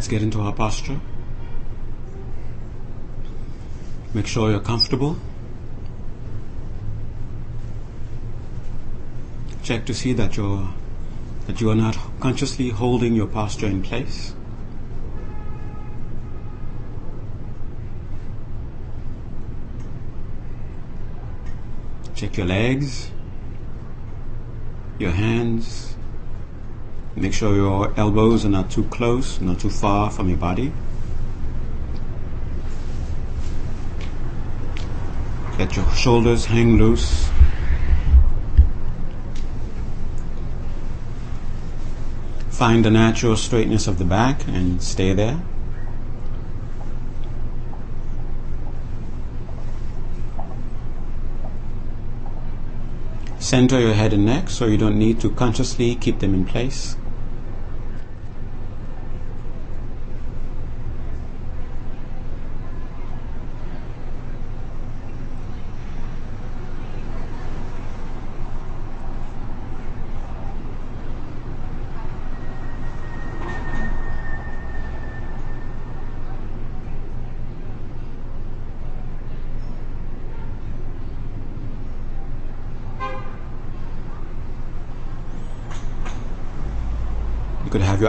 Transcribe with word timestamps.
let's 0.00 0.08
get 0.08 0.22
into 0.22 0.40
our 0.40 0.54
posture. 0.54 0.98
Make 4.14 4.26
sure 4.26 4.50
you're 4.50 4.58
comfortable. 4.58 5.18
Check 9.62 9.84
to 9.84 9.92
see 9.92 10.14
that 10.14 10.38
you're 10.38 10.72
that 11.48 11.60
you 11.60 11.68
are 11.68 11.74
not 11.74 11.98
consciously 12.18 12.70
holding 12.70 13.12
your 13.12 13.26
posture 13.26 13.66
in 13.66 13.82
place. 13.82 14.34
Check 22.14 22.38
your 22.38 22.46
legs, 22.46 23.10
your 24.98 25.10
hands. 25.10 25.89
Make 27.16 27.34
sure 27.34 27.54
your 27.54 27.92
elbows 27.98 28.44
are 28.44 28.48
not 28.48 28.70
too 28.70 28.84
close, 28.84 29.40
not 29.40 29.58
too 29.58 29.68
far 29.68 30.10
from 30.10 30.28
your 30.28 30.38
body. 30.38 30.72
Let 35.58 35.76
your 35.76 35.90
shoulders 35.90 36.46
hang 36.46 36.78
loose. 36.78 37.28
Find 42.48 42.84
the 42.84 42.90
natural 42.90 43.36
straightness 43.36 43.86
of 43.86 43.98
the 43.98 44.04
back 44.04 44.46
and 44.46 44.82
stay 44.82 45.12
there. 45.12 45.42
Center 53.38 53.80
your 53.80 53.94
head 53.94 54.12
and 54.12 54.24
neck 54.24 54.48
so 54.48 54.66
you 54.66 54.76
don't 54.76 54.98
need 54.98 55.20
to 55.20 55.30
consciously 55.30 55.96
keep 55.96 56.20
them 56.20 56.34
in 56.34 56.44
place. 56.44 56.96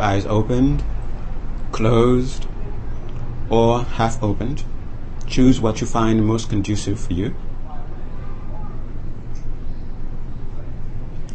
Your 0.01 0.09
eyes 0.09 0.25
opened, 0.25 0.83
closed, 1.71 2.47
or 3.49 3.83
half 3.83 4.21
opened. 4.23 4.63
Choose 5.27 5.61
what 5.61 5.79
you 5.79 5.85
find 5.85 6.25
most 6.25 6.49
conducive 6.49 6.99
for 6.99 7.13
you. 7.13 7.35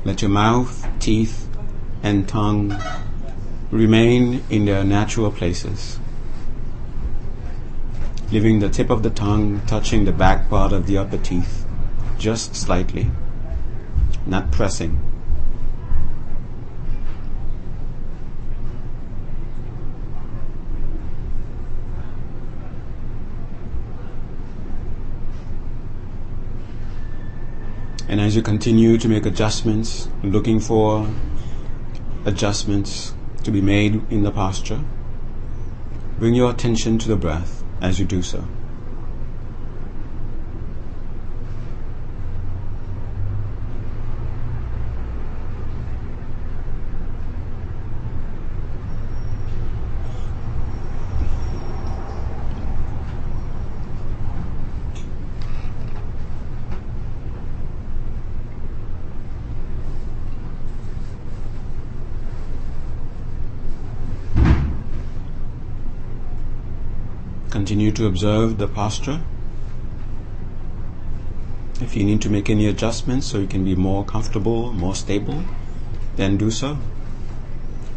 Let 0.04 0.20
your 0.20 0.30
mouth, 0.30 0.86
teeth, 0.98 1.48
and 2.02 2.28
tongue 2.28 2.76
remain 3.70 4.42
in 4.50 4.64
their 4.64 4.84
natural 4.84 5.30
places. 5.30 6.00
Leaving 8.32 8.58
the 8.58 8.68
tip 8.68 8.90
of 8.90 9.04
the 9.04 9.10
tongue 9.10 9.60
touching 9.66 10.04
the 10.04 10.12
back 10.12 10.50
part 10.50 10.72
of 10.72 10.86
the 10.86 10.98
upper 10.98 11.18
teeth, 11.18 11.64
just 12.18 12.56
slightly, 12.56 13.10
not 14.26 14.50
pressing. 14.50 15.15
And 28.16 28.24
as 28.24 28.34
you 28.34 28.40
continue 28.40 28.96
to 28.96 29.08
make 29.10 29.26
adjustments, 29.26 30.08
looking 30.22 30.58
for 30.58 31.06
adjustments 32.24 33.12
to 33.44 33.50
be 33.50 33.60
made 33.60 34.00
in 34.10 34.22
the 34.22 34.30
posture, 34.30 34.80
bring 36.18 36.32
your 36.32 36.50
attention 36.50 36.96
to 36.96 37.08
the 37.08 37.16
breath 37.16 37.62
as 37.82 38.00
you 38.00 38.06
do 38.06 38.22
so. 38.22 38.42
Continue 67.50 67.90
observe 68.06 68.58
the 68.58 68.68
posture. 68.68 69.20
If 71.80 71.94
you 71.94 72.04
need 72.04 72.22
to 72.22 72.30
make 72.30 72.48
any 72.48 72.66
adjustments 72.66 73.26
so 73.26 73.38
you 73.38 73.46
can 73.46 73.64
be 73.64 73.74
more 73.74 74.04
comfortable, 74.04 74.72
more 74.72 74.94
stable, 74.94 75.44
then 76.16 76.36
do 76.36 76.50
so. 76.50 76.78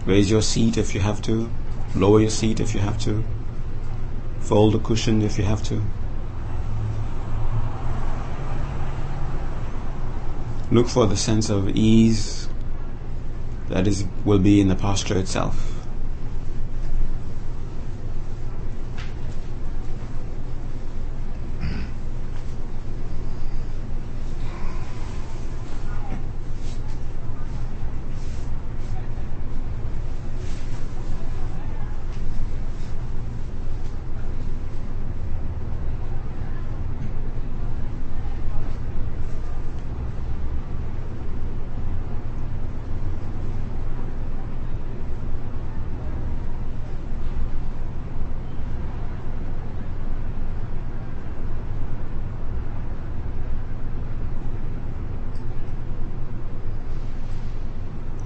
Raise 0.05 0.29
your 0.29 0.41
seat 0.41 0.77
if 0.77 0.93
you 0.93 1.01
have 1.01 1.21
to, 1.23 1.49
lower 1.95 2.19
your 2.19 2.29
seat 2.29 2.59
if 2.59 2.73
you 2.73 2.81
have 2.81 2.99
to, 2.99 3.23
fold 4.39 4.73
the 4.73 4.79
cushion 4.79 5.21
if 5.21 5.37
you 5.37 5.45
have 5.45 5.63
to. 5.63 5.81
Look 10.71 10.87
for 10.87 11.07
the 11.07 11.17
sense 11.17 11.49
of 11.49 11.69
ease 11.69 12.49
that 13.69 13.87
is 13.87 14.05
will 14.25 14.39
be 14.39 14.59
in 14.59 14.67
the 14.67 14.75
posture 14.75 15.17
itself. 15.17 15.69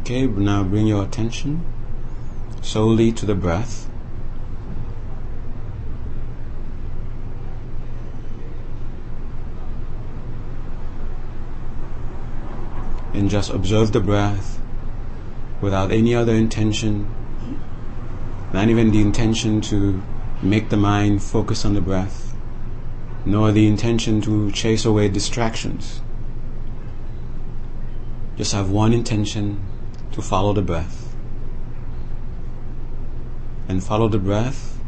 Okay, 0.04 0.28
now 0.54 0.64
bring 0.64 0.86
your 0.86 1.04
attention 1.04 1.66
solely 2.62 3.12
to 3.12 3.26
the 3.26 3.34
breath. 3.34 3.90
And 13.16 13.32
just 13.32 13.50
observe 13.50 13.94
the 13.94 14.00
breath 14.00 14.60
without 15.60 15.92
any 15.92 16.14
other 16.14 16.36
intention, 16.36 17.08
not 18.54 18.70
even 18.70 18.92
the 18.92 19.02
intention 19.02 19.60
to 19.62 20.04
make 20.44 20.70
the 20.70 20.78
mind 20.78 21.24
focus 21.24 21.66
on 21.66 21.74
the 21.74 21.82
breath, 21.82 22.36
nor 23.26 23.52
the 23.52 23.66
intention 23.66 24.22
to 24.22 24.52
chase 24.52 24.86
away 24.86 25.10
distractions. 25.10 26.02
Just 28.38 28.54
have 28.54 28.70
one 28.70 28.94
intention 28.94 29.60
to 30.14 30.22
follow 30.22 30.54
the 30.54 30.62
breath. 30.62 31.16
And 33.68 33.84
follow 33.84 34.08
the 34.08 34.20
breath 34.20 34.80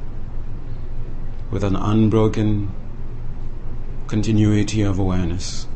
with 1.51 1.63
an 1.63 1.75
unbroken 1.75 2.71
continuity 4.07 4.81
of 4.81 4.99
awareness 4.99 5.67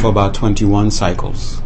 for 0.00 0.08
about 0.08 0.34
21 0.34 0.90
cycles. 0.90 1.62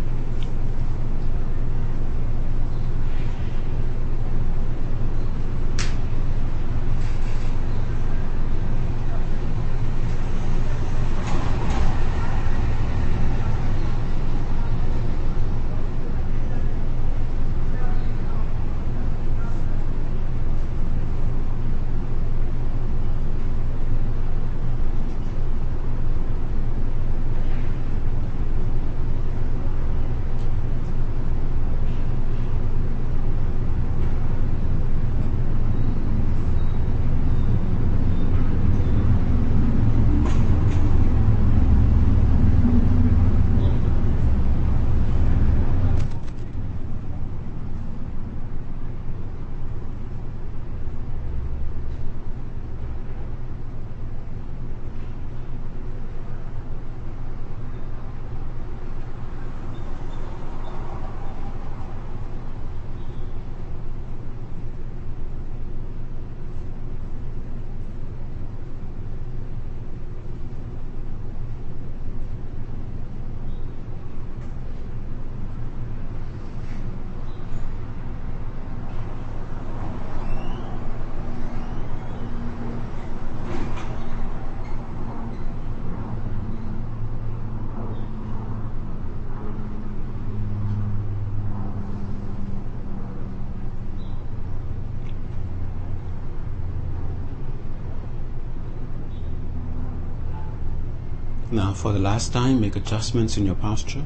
Now, 101.68 101.74
for 101.74 101.92
the 101.92 101.98
last 101.98 102.32
time, 102.32 102.62
make 102.62 102.76
adjustments 102.76 103.36
in 103.36 103.44
your 103.44 103.54
posture 103.54 104.02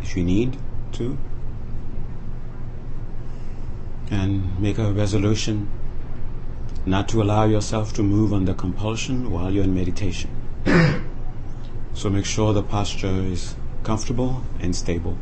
if 0.00 0.16
you 0.16 0.24
need 0.24 0.56
to. 0.92 1.18
And 4.10 4.58
make 4.58 4.78
a 4.78 4.90
resolution 4.90 5.68
not 6.86 7.06
to 7.10 7.20
allow 7.20 7.44
yourself 7.44 7.92
to 7.96 8.02
move 8.02 8.32
under 8.32 8.54
compulsion 8.54 9.30
while 9.30 9.50
you're 9.50 9.64
in 9.64 9.74
meditation. 9.74 10.30
so 11.92 12.08
make 12.08 12.24
sure 12.24 12.54
the 12.54 12.62
posture 12.62 13.20
is 13.34 13.56
comfortable 13.82 14.42
and 14.58 14.74
stable. 14.74 15.18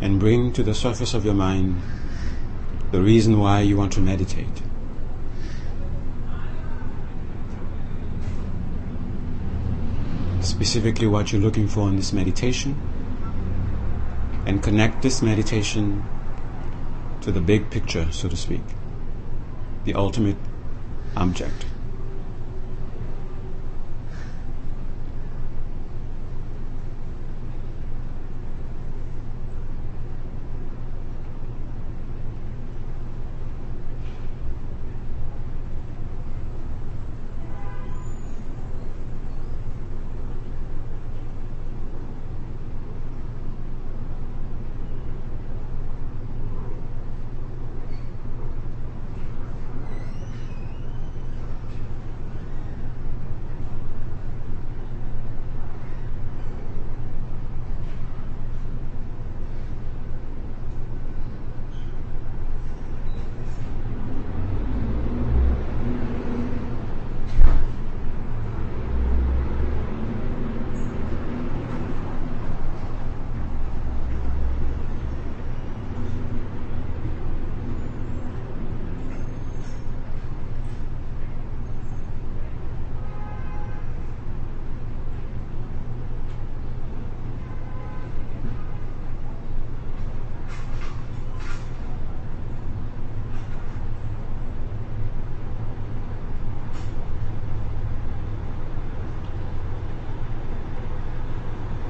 And 0.00 0.20
bring 0.20 0.52
to 0.52 0.62
the 0.62 0.74
surface 0.74 1.14
of 1.14 1.24
your 1.24 1.34
mind 1.34 1.80
the 2.92 3.00
reason 3.00 3.38
why 3.38 3.60
you 3.60 3.76
want 3.76 3.92
to 3.92 4.00
meditate. 4.00 4.62
Specifically, 10.40 11.06
what 11.06 11.32
you're 11.32 11.42
looking 11.42 11.68
for 11.68 11.88
in 11.88 11.96
this 11.96 12.12
meditation, 12.12 12.74
and 14.46 14.62
connect 14.62 15.02
this 15.02 15.20
meditation 15.20 16.02
to 17.20 17.30
the 17.30 17.40
big 17.40 17.68
picture, 17.70 18.10
so 18.10 18.28
to 18.28 18.36
speak, 18.36 18.62
the 19.84 19.94
ultimate 19.94 20.36
object. 21.16 21.66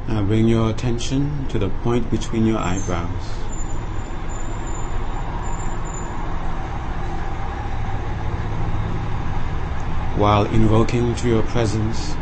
Now 0.09 0.23
bring 0.25 0.49
your 0.49 0.67
attention 0.79 1.45
to 1.49 1.59
the 1.59 1.69
point 1.83 2.09
between 2.09 2.47
your 2.47 2.57
eyebrows. 2.57 3.25
While 10.17 10.45
invoking 10.45 11.17
to 11.17 11.29
your 11.29 11.43
presence 11.43 12.15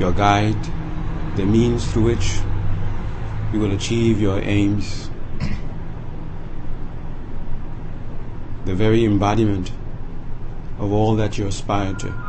your 0.00 0.10
guide, 0.10 0.58
the 1.36 1.46
means 1.46 1.88
through 1.92 2.02
which 2.02 2.40
you 3.52 3.60
will 3.60 3.70
achieve 3.70 4.20
your 4.20 4.40
aims, 4.40 5.08
the 8.64 8.74
very 8.74 9.04
embodiment 9.04 9.70
of 10.80 10.90
all 10.90 11.14
that 11.14 11.38
you 11.38 11.46
aspire 11.46 11.94
to. 11.94 12.21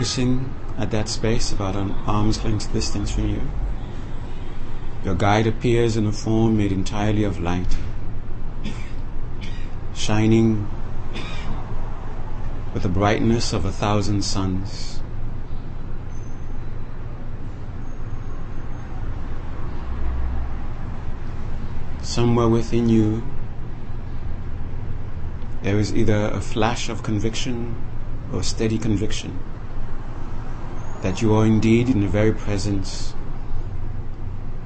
Focusing 0.00 0.50
at 0.78 0.90
that 0.90 1.10
space 1.10 1.52
about 1.52 1.76
an 1.76 1.90
arm's 2.06 2.42
length 2.42 2.72
distance 2.72 3.10
from 3.10 3.28
you. 3.28 3.42
Your 5.04 5.14
guide 5.14 5.46
appears 5.46 5.94
in 5.94 6.06
a 6.06 6.12
form 6.12 6.56
made 6.56 6.72
entirely 6.72 7.22
of 7.22 7.38
light, 7.38 7.76
shining 9.94 10.66
with 12.72 12.82
the 12.82 12.88
brightness 12.88 13.52
of 13.52 13.66
a 13.66 13.70
thousand 13.70 14.22
suns. 14.22 15.02
Somewhere 22.00 22.48
within 22.48 22.88
you, 22.88 23.22
there 25.62 25.78
is 25.78 25.94
either 25.94 26.30
a 26.32 26.40
flash 26.40 26.88
of 26.88 27.02
conviction 27.02 27.76
or 28.32 28.42
steady 28.42 28.78
conviction 28.78 29.38
that 31.02 31.22
you 31.22 31.34
are 31.34 31.46
indeed 31.46 31.88
in 31.88 32.00
the 32.00 32.08
very 32.08 32.32
presence 32.32 33.14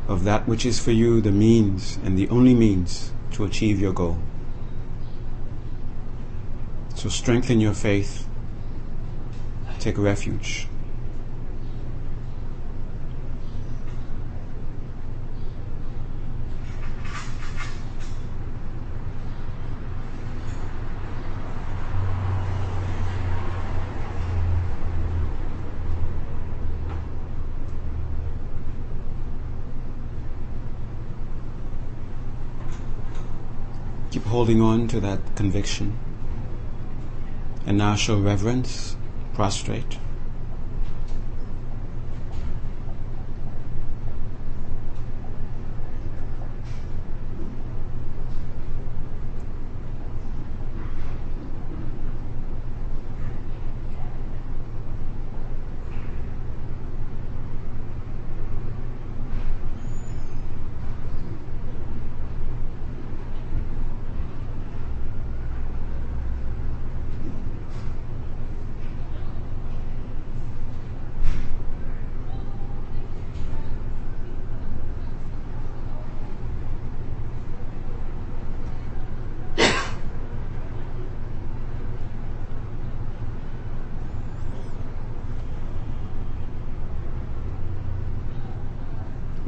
of 0.08 0.24
that 0.24 0.46
which 0.46 0.66
is 0.66 0.78
for 0.80 0.90
you 0.90 1.20
the 1.20 1.32
means 1.32 1.98
and 2.04 2.18
the 2.18 2.28
only 2.28 2.54
means 2.54 3.12
to 3.32 3.44
achieve 3.44 3.80
your 3.80 3.92
goal. 3.92 4.18
So 6.94 7.08
strengthen 7.08 7.60
your 7.60 7.74
faith, 7.74 8.26
take 9.78 9.98
refuge. 9.98 10.68
Keep 34.14 34.23
holding 34.34 34.60
on 34.60 34.88
to 34.88 34.98
that 34.98 35.20
conviction. 35.36 35.96
And 37.66 37.78
now 37.78 37.94
show 37.94 38.18
reverence, 38.18 38.96
prostrate. 39.32 39.96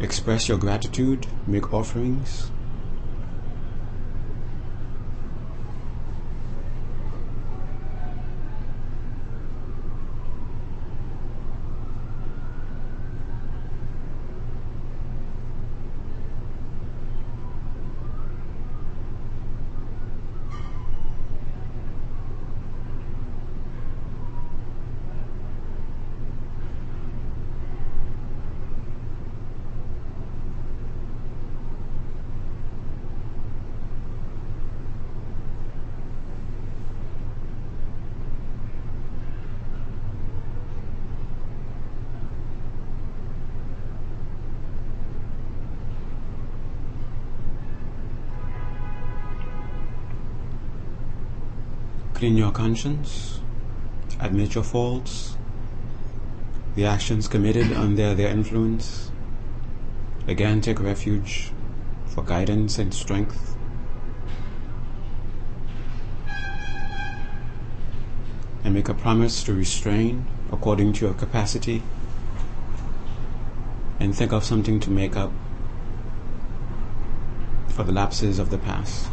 Express 0.00 0.48
your 0.48 0.58
gratitude, 0.58 1.26
make 1.46 1.72
offerings. 1.72 2.50
Clean 52.16 52.34
your 52.34 52.45
conscience, 52.56 53.40
admit 54.18 54.54
your 54.54 54.64
faults, 54.64 55.36
the 56.74 56.86
actions 56.86 57.28
committed 57.28 57.70
under 57.74 58.14
their 58.14 58.30
influence. 58.30 59.10
Again, 60.26 60.62
take 60.62 60.80
refuge 60.80 61.52
for 62.06 62.24
guidance 62.24 62.78
and 62.78 62.94
strength. 62.94 63.58
And 68.64 68.72
make 68.72 68.88
a 68.88 68.94
promise 68.94 69.44
to 69.44 69.52
restrain 69.52 70.26
according 70.50 70.94
to 70.94 71.04
your 71.04 71.14
capacity. 71.14 71.82
And 74.00 74.16
think 74.16 74.32
of 74.32 74.44
something 74.44 74.80
to 74.80 74.90
make 74.90 75.14
up 75.14 75.30
for 77.68 77.82
the 77.82 77.92
lapses 77.92 78.38
of 78.38 78.48
the 78.48 78.56
past. 78.56 79.10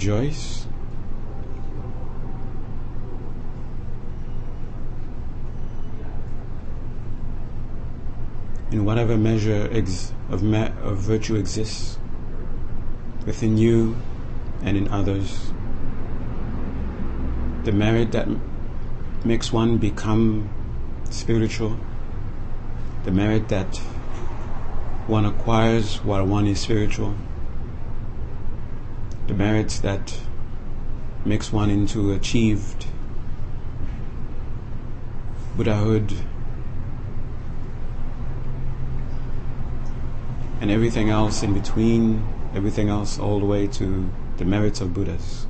Rejoice. 0.00 0.66
In 8.70 8.86
whatever 8.86 9.18
measure 9.18 9.68
ex- 9.70 10.12
of, 10.30 10.42
ma- 10.42 10.70
of 10.82 10.96
virtue 10.98 11.36
exists 11.36 11.98
within 13.26 13.58
you 13.58 13.94
and 14.62 14.78
in 14.78 14.88
others, 14.88 15.52
the 17.64 17.72
merit 17.72 18.12
that 18.12 18.26
m- 18.26 18.40
makes 19.22 19.52
one 19.52 19.76
become 19.76 20.48
spiritual, 21.10 21.76
the 23.04 23.10
merit 23.10 23.48
that 23.48 23.76
one 25.06 25.26
acquires 25.26 25.96
while 26.02 26.24
one 26.24 26.46
is 26.46 26.58
spiritual 26.58 27.14
merits 29.40 29.78
that 29.78 30.20
makes 31.24 31.50
one 31.50 31.70
into 31.70 32.12
achieved 32.12 32.86
Buddhahood 35.56 36.12
and 40.60 40.70
everything 40.70 41.08
else 41.08 41.42
in 41.42 41.54
between, 41.54 42.22
everything 42.54 42.90
else 42.90 43.18
all 43.18 43.40
the 43.40 43.46
way 43.46 43.66
to 43.66 44.10
the 44.36 44.44
merits 44.44 44.82
of 44.82 44.92
Buddhas. 44.92 45.46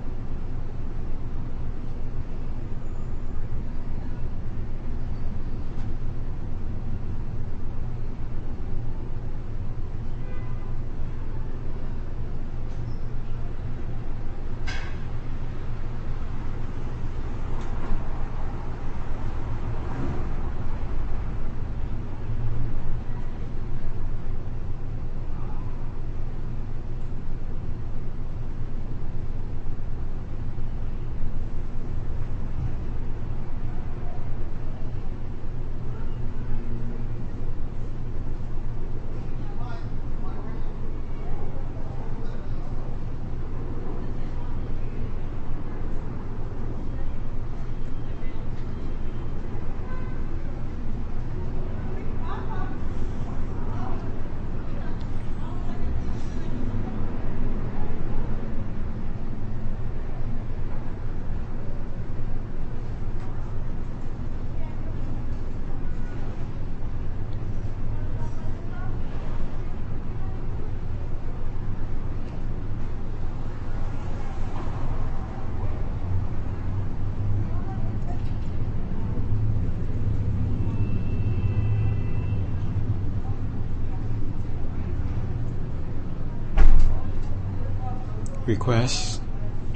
Request 88.61 89.23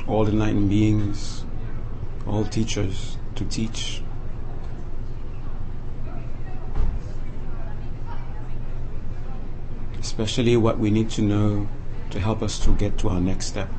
all 0.06 0.28
enlightened 0.28 0.68
beings, 0.68 1.46
all 2.26 2.44
teachers 2.44 3.16
to 3.34 3.42
teach. 3.46 4.02
Especially 9.98 10.58
what 10.58 10.78
we 10.78 10.90
need 10.90 11.08
to 11.08 11.22
know 11.22 11.66
to 12.10 12.20
help 12.20 12.42
us 12.42 12.62
to 12.62 12.74
get 12.74 12.98
to 12.98 13.08
our 13.08 13.22
next 13.22 13.46
step. 13.46 13.70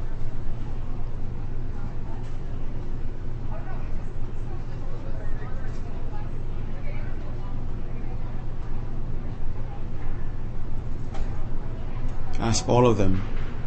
Ask 12.40 12.68
all 12.68 12.88
of 12.88 12.98
them 12.98 13.22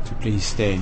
to 0.06 0.14
please 0.16 0.44
stay. 0.44 0.80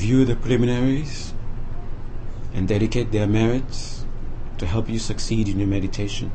Review 0.00 0.24
the 0.24 0.34
preliminaries 0.34 1.34
and 2.54 2.66
dedicate 2.66 3.12
their 3.12 3.26
merits 3.26 4.06
to 4.56 4.64
help 4.64 4.88
you 4.88 4.98
succeed 4.98 5.46
in 5.46 5.58
your 5.58 5.68
meditation. 5.68 6.32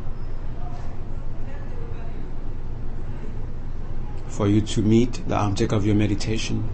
For 4.28 4.47
you 4.47 4.62
to 4.62 4.84
meet 4.84 5.28
the 5.28 5.36
object 5.36 5.73
of 5.73 5.84
your 5.84 5.95
meditation, 5.95 6.69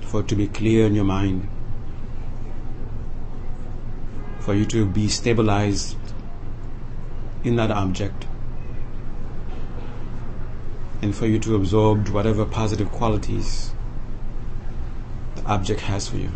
for 0.00 0.20
it 0.20 0.28
to 0.28 0.34
be 0.34 0.46
clear 0.46 0.86
in 0.86 0.94
your 0.94 1.04
mind, 1.04 1.50
for 4.40 4.54
you 4.54 4.64
to 4.64 4.86
be 4.86 5.06
stabilized 5.08 5.98
in 7.42 7.56
that 7.56 7.70
object, 7.70 8.26
and 11.02 11.14
for 11.14 11.26
you 11.26 11.38
to 11.40 11.54
absorb 11.56 12.08
whatever 12.08 12.46
positive 12.46 12.90
qualities 12.90 13.73
object 15.46 15.80
has 15.82 16.08
for 16.08 16.16
you. 16.16 16.30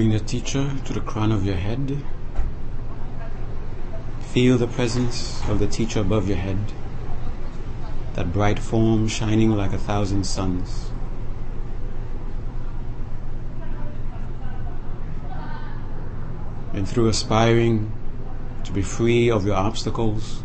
Bring 0.00 0.12
the 0.12 0.18
teacher 0.18 0.78
to 0.86 0.92
the 0.94 1.02
crown 1.02 1.30
of 1.30 1.44
your 1.44 1.56
head. 1.56 2.02
Feel 4.32 4.56
the 4.56 4.66
presence 4.66 5.46
of 5.46 5.58
the 5.58 5.66
teacher 5.66 6.00
above 6.00 6.26
your 6.26 6.38
head, 6.38 6.56
that 8.14 8.32
bright 8.32 8.58
form 8.58 9.08
shining 9.08 9.50
like 9.50 9.74
a 9.74 9.78
thousand 9.78 10.24
suns. 10.24 10.90
And 16.72 16.88
through 16.88 17.08
aspiring 17.08 17.92
to 18.64 18.72
be 18.72 18.80
free 18.80 19.30
of 19.30 19.44
your 19.44 19.56
obstacles, 19.56 20.42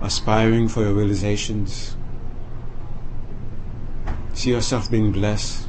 aspiring 0.00 0.68
for 0.68 0.82
your 0.82 0.92
realizations, 0.92 1.96
see 4.34 4.50
yourself 4.50 4.88
being 4.88 5.10
blessed 5.10 5.66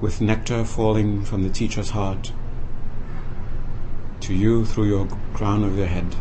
with 0.00 0.20
nectar 0.20 0.64
falling 0.64 1.24
from 1.24 1.42
the 1.42 1.50
teacher's 1.50 1.90
heart 1.90 2.32
to 4.20 4.34
you 4.34 4.64
through 4.64 4.86
your 4.86 5.06
crown 5.34 5.64
of 5.64 5.76
your 5.76 5.86
head. 5.86 6.14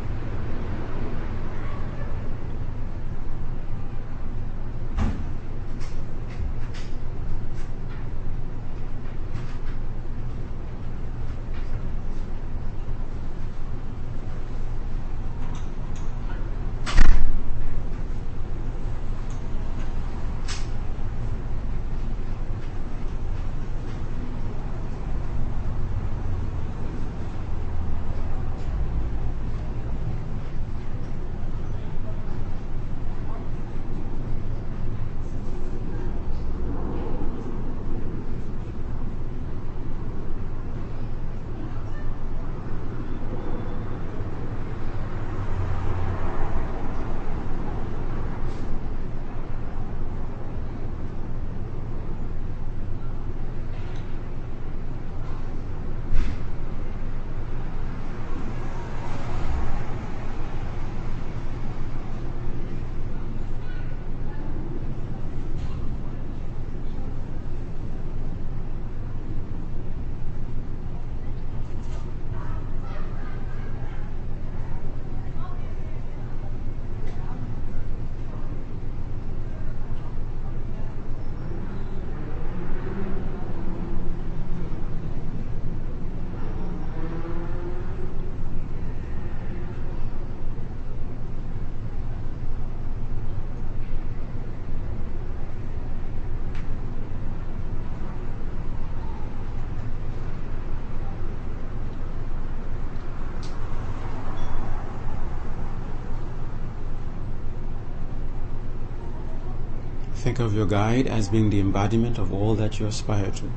Think 110.20 110.40
of 110.40 110.54
your 110.54 110.66
guide 110.66 111.08
as 111.08 111.30
being 111.30 111.50
the 111.50 111.62
embodiment 111.62 112.18
of 112.18 112.34
all 112.34 112.54
that 112.56 112.78
you 112.78 112.86
aspire 112.86 113.32
to. 113.32 113.50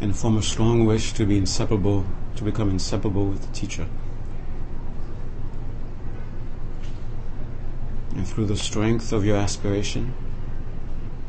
And 0.00 0.16
form 0.16 0.36
a 0.36 0.42
strong 0.42 0.86
wish 0.86 1.12
to 1.14 1.26
be 1.26 1.38
inseparable, 1.38 2.06
to 2.36 2.44
become 2.44 2.70
inseparable 2.70 3.26
with 3.26 3.44
the 3.44 3.52
teacher. 3.52 3.88
And 8.14 8.28
through 8.28 8.46
the 8.46 8.56
strength 8.56 9.12
of 9.12 9.24
your 9.24 9.36
aspiration, 9.36 10.14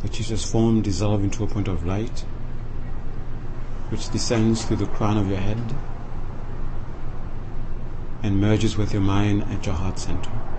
the 0.03 0.07
teacher's 0.07 0.45
form 0.45 0.83
dissolve 0.83 1.23
into 1.23 1.43
a 1.43 1.47
point 1.47 1.67
of 1.67 1.83
light, 1.83 2.19
which 3.89 4.11
descends 4.11 4.63
through 4.65 4.77
the 4.77 4.85
crown 4.85 5.17
of 5.17 5.27
your 5.27 5.39
head 5.39 5.75
and 8.23 8.39
merges 8.39 8.77
with 8.77 8.93
your 8.93 9.01
mind 9.01 9.43
at 9.51 9.65
your 9.65 9.75
heart 9.75 9.99
center. 9.99 10.58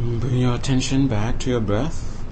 Bring 0.00 0.38
your 0.38 0.54
attention 0.54 1.08
back 1.08 1.38
to 1.40 1.50
your 1.50 1.60
breath. 1.60 2.24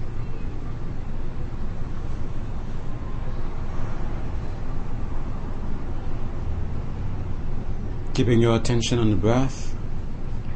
Keeping 8.15 8.41
your 8.41 8.55
attention 8.55 8.97
on 8.97 9.11
the 9.11 9.15
breath, 9.15 9.75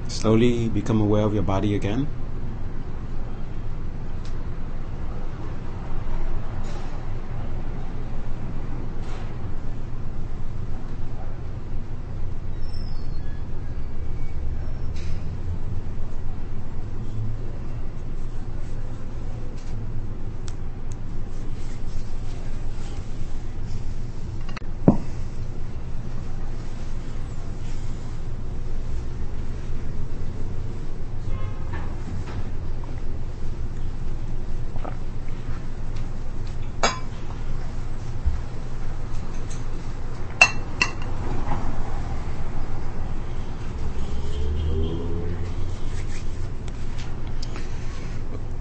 slowly 0.07 0.69
become 0.69 0.99
aware 1.01 1.23
of 1.23 1.35
your 1.35 1.43
body 1.43 1.75
again. 1.75 2.07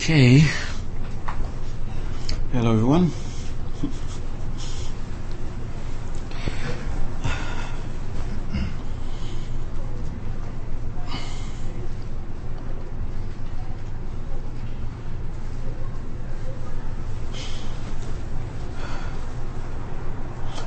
Okay. 0.03 0.43
Hello, 2.53 2.73
everyone. 2.73 3.13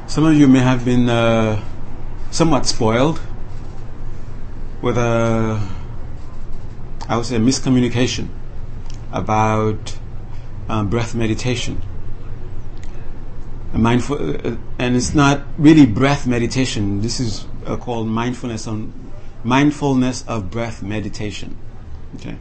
Some 0.08 0.24
of 0.24 0.35
you 0.46 0.52
may 0.52 0.60
have 0.60 0.86
been 0.86 1.10
uh, 1.10 1.60
somewhat 2.30 2.68
spoiled 2.68 3.20
with 4.80 4.96
a, 4.96 5.60
I 7.10 7.18
would 7.18 7.26
say, 7.26 7.38
miscommunication 7.38 8.28
about 9.12 9.98
um, 10.70 10.88
breath 10.88 11.16
meditation. 11.16 11.82
A 13.74 13.80
mindful, 13.80 14.18
uh, 14.18 14.56
and 14.78 14.96
it's 14.96 15.16
not 15.16 15.42
really 15.58 15.88
breath 15.88 16.28
meditation. 16.28 17.02
This 17.02 17.20
is 17.20 17.48
uh, 17.66 17.76
called 17.78 18.08
mindfulness 18.08 18.68
on 18.68 18.94
mindfulness 19.44 20.24
of 20.28 20.52
breath 20.52 20.84
meditation. 20.84 21.58
Okay. 22.18 22.38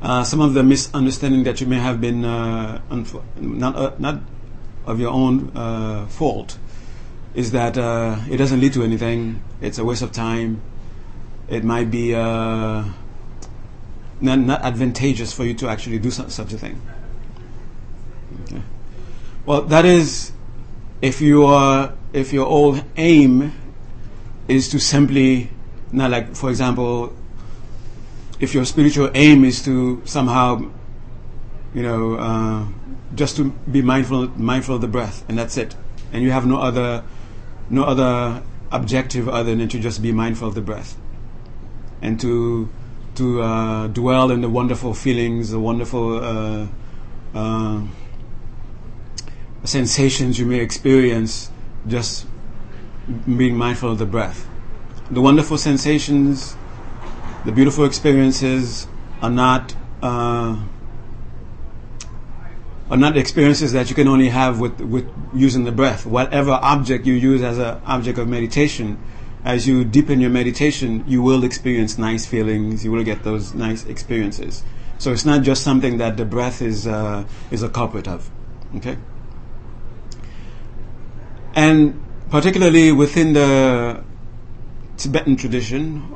Uh, 0.00 0.22
some 0.22 0.40
of 0.40 0.54
the 0.54 0.62
misunderstanding 0.62 1.42
that 1.42 1.60
you 1.60 1.66
may 1.66 1.78
have 1.78 2.00
been 2.00 2.24
uh, 2.24 2.80
unfo- 2.90 3.24
not 3.40 3.74
uh, 3.74 3.92
not 3.98 4.20
of 4.86 4.98
your 5.00 5.10
own 5.10 5.52
uh, 5.56 6.06
fault 6.06 6.58
is 7.34 7.52
that 7.52 7.76
it 8.30 8.36
doesn't 8.36 8.60
lead 8.60 8.72
to 8.74 8.82
anything. 8.82 9.42
It's 9.60 9.78
a 9.78 9.84
waste 9.84 10.02
of 10.02 10.12
time. 10.12 10.60
It 11.48 11.64
might 11.64 11.90
be 11.90 12.12
not, 12.12 12.88
not 14.20 14.62
advantageous 14.62 15.32
for 15.32 15.44
you 15.44 15.54
to 15.54 15.68
actually 15.68 15.98
do 15.98 16.10
such, 16.10 16.30
such 16.30 16.52
a 16.52 16.58
thing. 16.58 16.80
Okay. 18.44 18.62
Well, 19.44 19.62
that 19.62 19.84
is 19.84 20.32
if 21.02 21.20
your 21.20 21.92
if 22.12 22.32
your 22.32 22.46
whole 22.46 22.78
aim 22.96 23.52
is 24.48 24.68
to 24.68 24.78
simply 24.78 25.50
not 25.90 26.10
like 26.10 26.34
for 26.36 26.48
example 26.48 27.14
if 28.38 28.54
your 28.54 28.64
spiritual 28.64 29.10
aim 29.14 29.44
is 29.44 29.62
to 29.64 30.00
somehow 30.04 30.58
you 31.74 31.82
know 31.82 32.14
uh, 32.14 32.64
just 33.14 33.36
to 33.36 33.50
be 33.70 33.82
mindful 33.82 34.28
mindful 34.38 34.76
of 34.76 34.80
the 34.80 34.88
breath 34.88 35.24
and 35.28 35.38
that's 35.38 35.56
it 35.56 35.76
and 36.12 36.22
you 36.22 36.30
have 36.30 36.46
no 36.46 36.58
other 36.58 37.04
no 37.68 37.84
other 37.84 38.42
objective 38.70 39.28
other 39.28 39.54
than 39.54 39.68
to 39.68 39.78
just 39.78 40.02
be 40.02 40.12
mindful 40.12 40.48
of 40.48 40.54
the 40.54 40.60
breath 40.60 40.96
and 42.00 42.18
to 42.20 42.68
to 43.14 43.42
uh, 43.42 43.86
dwell 43.88 44.30
in 44.30 44.40
the 44.40 44.48
wonderful 44.48 44.94
feelings, 44.94 45.50
the 45.50 45.60
wonderful 45.60 46.24
uh, 46.24 46.66
uh, 47.34 47.82
sensations 49.64 50.38
you 50.38 50.46
may 50.46 50.60
experience 50.60 51.50
just 51.86 52.26
being 53.26 53.56
mindful 53.56 53.92
of 53.92 53.98
the 53.98 54.06
breath. 54.06 54.48
The 55.10 55.20
wonderful 55.20 55.58
sensations, 55.58 56.56
the 57.44 57.52
beautiful 57.52 57.84
experiences 57.84 58.86
are 59.20 59.30
not 59.30 59.74
uh, 60.02 60.56
are 62.92 62.98
not 62.98 63.16
experiences 63.16 63.72
that 63.72 63.88
you 63.88 63.96
can 63.96 64.06
only 64.06 64.28
have 64.28 64.60
with, 64.60 64.78
with 64.82 65.10
using 65.34 65.64
the 65.64 65.72
breath. 65.72 66.04
Whatever 66.04 66.50
object 66.50 67.06
you 67.06 67.14
use 67.14 67.40
as 67.40 67.56
an 67.56 67.80
object 67.86 68.18
of 68.18 68.28
meditation 68.28 69.02
as 69.46 69.66
you 69.66 69.82
deepen 69.82 70.20
your 70.20 70.28
meditation, 70.28 71.02
you 71.08 71.22
will 71.22 71.42
experience 71.42 71.96
nice 71.96 72.26
feelings. 72.26 72.84
You 72.84 72.92
will 72.92 73.02
get 73.02 73.24
those 73.24 73.54
nice 73.54 73.86
experiences. 73.86 74.62
So 74.98 75.10
it's 75.10 75.24
not 75.24 75.42
just 75.42 75.62
something 75.62 75.96
that 75.96 76.18
the 76.18 76.26
breath 76.26 76.60
is 76.60 76.86
uh, 76.86 77.24
is 77.50 77.62
a 77.62 77.70
culprit 77.70 78.06
of. 78.06 78.30
Okay. 78.76 78.98
And 81.54 82.04
particularly 82.28 82.92
within 82.92 83.32
the 83.32 84.04
Tibetan 84.98 85.36
tradition, 85.36 86.14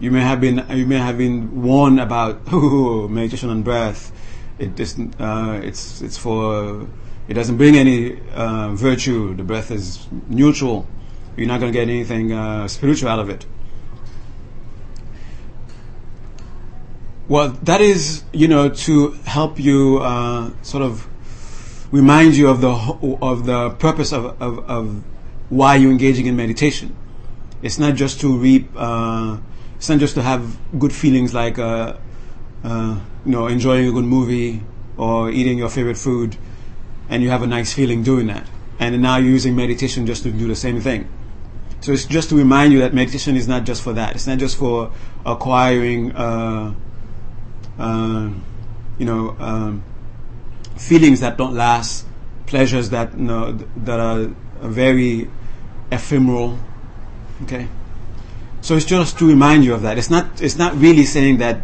you 0.00 0.10
may 0.10 0.20
have 0.20 0.40
been 0.40 0.64
you 0.70 0.86
may 0.86 0.96
have 0.96 1.18
been 1.18 1.62
warned 1.62 2.00
about 2.00 2.50
meditation 3.10 3.50
on 3.50 3.62
breath. 3.62 4.12
It 4.58 4.78
isn't. 4.78 5.20
Uh, 5.20 5.60
it's 5.62 6.02
it's 6.02 6.16
for. 6.16 6.86
It 7.26 7.34
doesn't 7.34 7.56
bring 7.56 7.76
any 7.76 8.20
uh, 8.32 8.74
virtue. 8.74 9.34
The 9.34 9.44
breath 9.44 9.70
is 9.70 10.06
neutral 10.28 10.86
you're 11.36 11.48
not 11.48 11.60
going 11.60 11.72
to 11.72 11.78
get 11.78 11.88
anything 11.88 12.32
uh, 12.32 12.68
spiritual 12.68 13.08
out 13.08 13.18
of 13.18 13.28
it. 13.28 13.46
Well, 17.26 17.50
that 17.62 17.80
is, 17.80 18.22
you 18.32 18.48
know, 18.48 18.68
to 18.68 19.12
help 19.24 19.58
you 19.58 19.98
uh, 19.98 20.50
sort 20.62 20.82
of 20.82 21.08
remind 21.92 22.36
you 22.36 22.48
of 22.48 22.60
the 22.60 22.70
of 23.22 23.46
the 23.46 23.70
purpose 23.70 24.12
of, 24.12 24.40
of, 24.42 24.58
of 24.68 25.02
why 25.48 25.76
you're 25.76 25.90
engaging 25.90 26.26
in 26.26 26.36
meditation. 26.36 26.94
It's 27.62 27.78
not 27.78 27.94
just 27.94 28.20
to 28.20 28.36
reap. 28.36 28.70
Uh, 28.76 29.38
it's 29.76 29.88
not 29.88 29.98
just 29.98 30.14
to 30.14 30.22
have 30.22 30.56
good 30.78 30.92
feelings 30.92 31.32
like, 31.32 31.58
uh, 32.64 32.98
you 33.24 33.32
know, 33.32 33.46
enjoying 33.46 33.86
a 33.86 33.92
good 33.92 34.04
movie 34.04 34.62
or 34.96 35.30
eating 35.30 35.58
your 35.58 35.68
favorite 35.68 35.98
food, 35.98 36.36
and 37.08 37.22
you 37.22 37.30
have 37.30 37.42
a 37.42 37.46
nice 37.46 37.72
feeling 37.72 38.02
doing 38.02 38.26
that. 38.26 38.48
And 38.80 39.00
now 39.02 39.18
you're 39.18 39.30
using 39.30 39.54
meditation 39.54 40.06
just 40.06 40.22
to 40.24 40.32
do 40.32 40.48
the 40.48 40.56
same 40.56 40.80
thing. 40.80 41.08
So 41.80 41.92
it's 41.92 42.06
just 42.06 42.30
to 42.30 42.36
remind 42.36 42.72
you 42.72 42.80
that 42.80 42.94
meditation 42.94 43.36
is 43.36 43.46
not 43.46 43.64
just 43.64 43.82
for 43.82 43.92
that. 43.92 44.14
It's 44.14 44.26
not 44.26 44.38
just 44.38 44.56
for 44.56 44.90
acquiring, 45.26 46.12
uh, 46.16 46.74
uh, 47.78 48.30
you 48.98 49.04
know, 49.04 49.36
um, 49.38 49.84
feelings 50.78 51.20
that 51.20 51.36
don't 51.36 51.54
last, 51.54 52.06
pleasures 52.46 52.90
that 52.90 53.12
you 53.12 53.24
know, 53.24 53.52
that 53.76 54.00
are 54.00 54.30
very 54.62 55.30
ephemeral. 55.92 56.58
Okay. 57.42 57.68
So 58.62 58.76
it's 58.76 58.86
just 58.86 59.18
to 59.18 59.28
remind 59.28 59.64
you 59.64 59.74
of 59.74 59.82
that. 59.82 59.98
It's 59.98 60.08
not. 60.08 60.40
It's 60.40 60.56
not 60.56 60.74
really 60.76 61.04
saying 61.04 61.36
that 61.38 61.60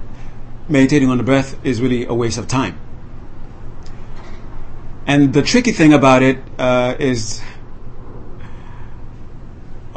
meditating 0.70 1.10
on 1.10 1.18
the 1.18 1.24
breath 1.24 1.58
is 1.64 1.80
really 1.82 2.06
a 2.06 2.14
waste 2.14 2.38
of 2.38 2.46
time. 2.46 2.78
And 5.06 5.32
the 5.32 5.42
tricky 5.42 5.72
thing 5.72 5.92
about 5.92 6.22
it 6.22 6.38
uh, 6.58 6.94
is 6.98 7.42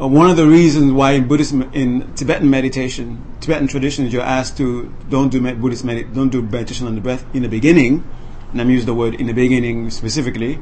uh, 0.01 0.07
one 0.07 0.29
of 0.29 0.38
the 0.38 0.47
reasons 0.47 0.91
why 0.91 1.12
in 1.12 1.27
Buddhism, 1.27 1.69
in 1.73 2.12
Tibetan 2.15 2.49
meditation, 2.49 3.23
Tibetan 3.39 3.67
traditions, 3.67 4.12
you're 4.12 4.23
asked 4.23 4.57
to 4.57 4.91
don't 5.09 5.29
do 5.29 5.39
Buddhist 5.55 5.86
med- 5.86 6.13
don't 6.15 6.29
do 6.29 6.41
meditation 6.41 6.88
on 6.88 6.95
the 6.95 7.01
breath 7.01 7.25
in 7.36 7.43
the 7.43 7.49
beginning, 7.49 8.03
and 8.51 8.59
I'm 8.59 8.71
using 8.71 8.88
the 8.88 8.95
word 8.95 9.13
in 9.15 9.27
the 9.27 9.33
beginning 9.33 9.91
specifically, 9.91 10.59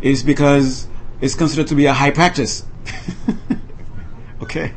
is 0.00 0.24
because 0.24 0.88
it's 1.20 1.36
considered 1.36 1.68
to 1.68 1.76
be 1.76 1.86
a 1.86 1.92
high 1.92 2.10
practice. 2.10 2.64
okay, 4.42 4.74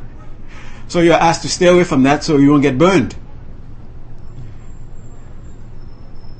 so 0.86 1.00
you're 1.00 1.14
asked 1.14 1.42
to 1.42 1.48
stay 1.48 1.66
away 1.66 1.84
from 1.84 2.04
that 2.04 2.22
so 2.22 2.36
you 2.36 2.50
won't 2.50 2.62
get 2.62 2.78
burned. 2.78 3.16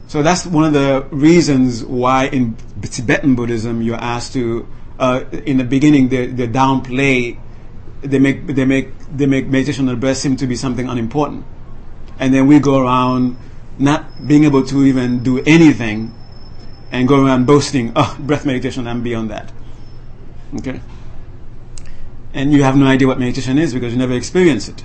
So 0.09 0.23
that's 0.23 0.47
one 0.47 0.65
of 0.65 0.73
the 0.73 1.07
reasons 1.11 1.85
why 1.85 2.29
in 2.29 2.57
Tibetan 2.81 3.35
Buddhism 3.35 3.83
you're 3.83 3.97
asked 4.01 4.33
to 4.33 4.67
uh, 4.99 5.25
in 5.45 5.59
the 5.59 5.65
beginning 5.65 6.09
they, 6.09 6.27
they 6.27 6.49
downplay, 6.49 7.39
they 8.01 8.19
make 8.19 8.47
they 8.47 8.65
make 8.65 8.89
they 9.15 9.27
make 9.27 9.49
meditation 9.49 9.87
on 9.87 9.95
the 9.95 10.01
breath 10.01 10.17
seem 10.17 10.35
to 10.37 10.47
be 10.47 10.57
something 10.57 10.89
unimportant. 10.89 11.45
And 12.19 12.33
then 12.33 12.47
we 12.47 12.59
go 12.59 12.81
around 12.81 13.37
not 13.79 14.27
being 14.27 14.45
able 14.45 14.65
to 14.67 14.85
even 14.87 15.23
do 15.23 15.41
anything 15.45 16.15
and 16.91 17.07
go 17.07 17.27
around 17.27 17.45
boasting, 17.45 17.93
oh, 17.97 18.17
breath 18.19 18.47
meditation, 18.47 18.89
I'm 18.89 19.03
beyond 19.03 19.31
that. 19.31 19.53
Okay? 20.57 20.81
And 22.33 22.51
you 22.51 22.63
have 22.63 22.77
no 22.77 22.87
idea 22.87 23.07
what 23.07 23.19
meditation 23.19 23.59
is 23.59 23.75
because 23.75 23.93
you 23.93 23.99
never 23.99 24.15
experienced 24.15 24.71
it. 24.71 24.85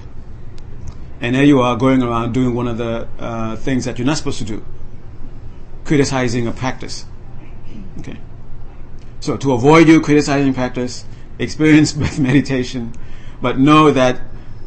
And 1.22 1.34
there 1.34 1.46
you 1.46 1.62
are 1.62 1.78
going 1.78 2.04
around 2.04 2.34
doing 2.34 2.54
one 2.54 2.68
of 2.68 2.78
the 2.78 3.08
uh, 3.18 3.56
things 3.56 3.86
that 3.86 3.98
you're 3.98 4.06
not 4.06 4.18
supposed 4.18 4.40
to 4.40 4.44
do 4.44 4.66
criticizing 5.86 6.48
a 6.48 6.52
practice. 6.52 7.06
Okay? 8.00 8.18
So 9.20 9.38
to 9.38 9.54
avoid 9.54 9.88
you 9.88 10.02
criticizing 10.02 10.54
practice, 10.54 11.06
experience 11.40 11.96
with 12.04 12.20
meditation, 12.20 12.94
but 13.42 13.60
know 13.60 13.92
that 13.92 14.22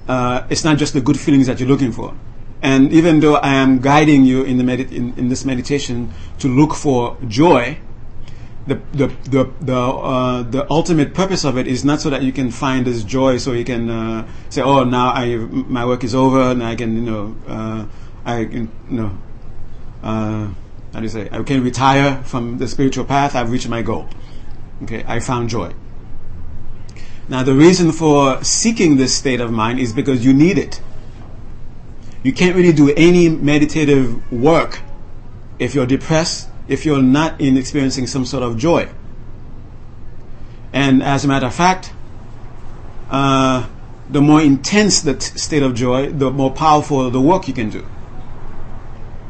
uh, 0.09 0.47
it's 0.51 0.65
not 0.65 0.79
just 0.79 0.93
the 0.93 1.01
good 1.01 1.19
feelings 1.19 1.47
that 1.47 1.61
you're 1.61 1.69
looking 1.69 1.93
for. 1.93 2.15
And 2.63 2.93
even 2.93 3.21
though 3.21 3.37
I 3.37 3.55
am 3.55 3.81
guiding 3.81 4.25
you 4.25 4.43
in, 4.43 4.57
the 4.57 4.65
medit- 4.65 4.93
in, 4.93 5.13
in 5.19 5.29
this 5.29 5.45
meditation 5.45 6.13
to 6.39 6.49
look 6.49 6.75
for 6.75 7.17
joy, 7.29 7.79
the 8.67 8.81
the 8.93 9.07
the 9.31 9.53
the, 9.61 9.79
uh, 9.79 10.43
the 10.43 10.69
ultimate 10.71 11.15
purpose 11.15 11.45
of 11.45 11.57
it 11.57 11.67
is 11.69 11.85
not 11.85 12.01
so 12.01 12.11
that 12.11 12.23
you 12.23 12.33
can 12.33 12.51
find 12.51 12.85
this 12.85 13.05
joy, 13.05 13.37
so 13.37 13.53
you 13.53 13.65
can 13.65 13.89
uh, 13.89 14.27
say, 14.49 14.63
"Oh, 14.63 14.83
now 14.83 15.11
I 15.11 15.37
my 15.37 15.87
work 15.87 16.03
is 16.03 16.15
over, 16.15 16.51
and 16.51 16.65
I 16.65 16.75
can 16.75 16.97
you 16.97 17.03
know 17.03 17.37
uh, 17.47 17.87
I 18.25 18.45
can 18.45 18.69
you 18.91 18.97
know 18.97 19.19
uh, 20.03 20.49
how 20.93 21.01
do 21.01 21.05
you 21.05 21.09
say 21.09 21.29
I 21.31 21.43
can 21.43 21.63
retire 21.63 22.23
from 22.25 22.59
the 22.59 22.69
spiritual 22.69 23.05
path. 23.05 23.35
I've 23.35 23.51
reached 23.51 23.69
my 23.69 23.83
goal. 23.83 24.09
Okay, 24.83 25.05
I 25.07 25.21
found 25.21 25.49
joy." 25.49 25.75
Now, 27.29 27.43
the 27.43 27.55
reason 27.55 27.91
for 27.91 28.43
seeking 28.45 28.97
this 28.97 29.15
state 29.15 29.41
of 29.41 29.51
mind 29.51 29.81
is 29.81 29.93
because 29.93 30.25
you 30.25 30.33
need 30.33 30.59
it. 30.59 30.81
You 32.23 32.33
can't 32.33 32.55
really 32.55 32.73
do 32.73 32.93
any 32.97 33.29
meditative 33.29 34.33
work 34.33 34.81
if 35.59 35.75
you're 35.75 35.87
depressed, 35.87 36.49
if 36.69 36.85
you're 36.85 37.03
not 37.03 37.41
in 37.41 37.57
experiencing 37.57 38.07
some 38.07 38.25
sort 38.25 38.43
of 38.43 38.57
joy. 38.57 38.89
And 40.73 41.03
as 41.03 41.25
a 41.25 41.29
matter 41.29 41.47
of 41.47 41.55
fact, 41.55 41.93
uh, 43.11 43.67
the 44.09 44.21
more 44.21 44.41
intense 44.41 45.01
the 45.01 45.15
t- 45.15 45.39
state 45.39 45.63
of 45.63 45.75
joy, 45.75 46.11
the 46.13 46.31
more 46.31 46.53
powerful 46.53 47.11
the 47.11 47.21
work 47.21 47.49
you 47.49 47.55
can 47.55 47.71
do. 47.71 47.87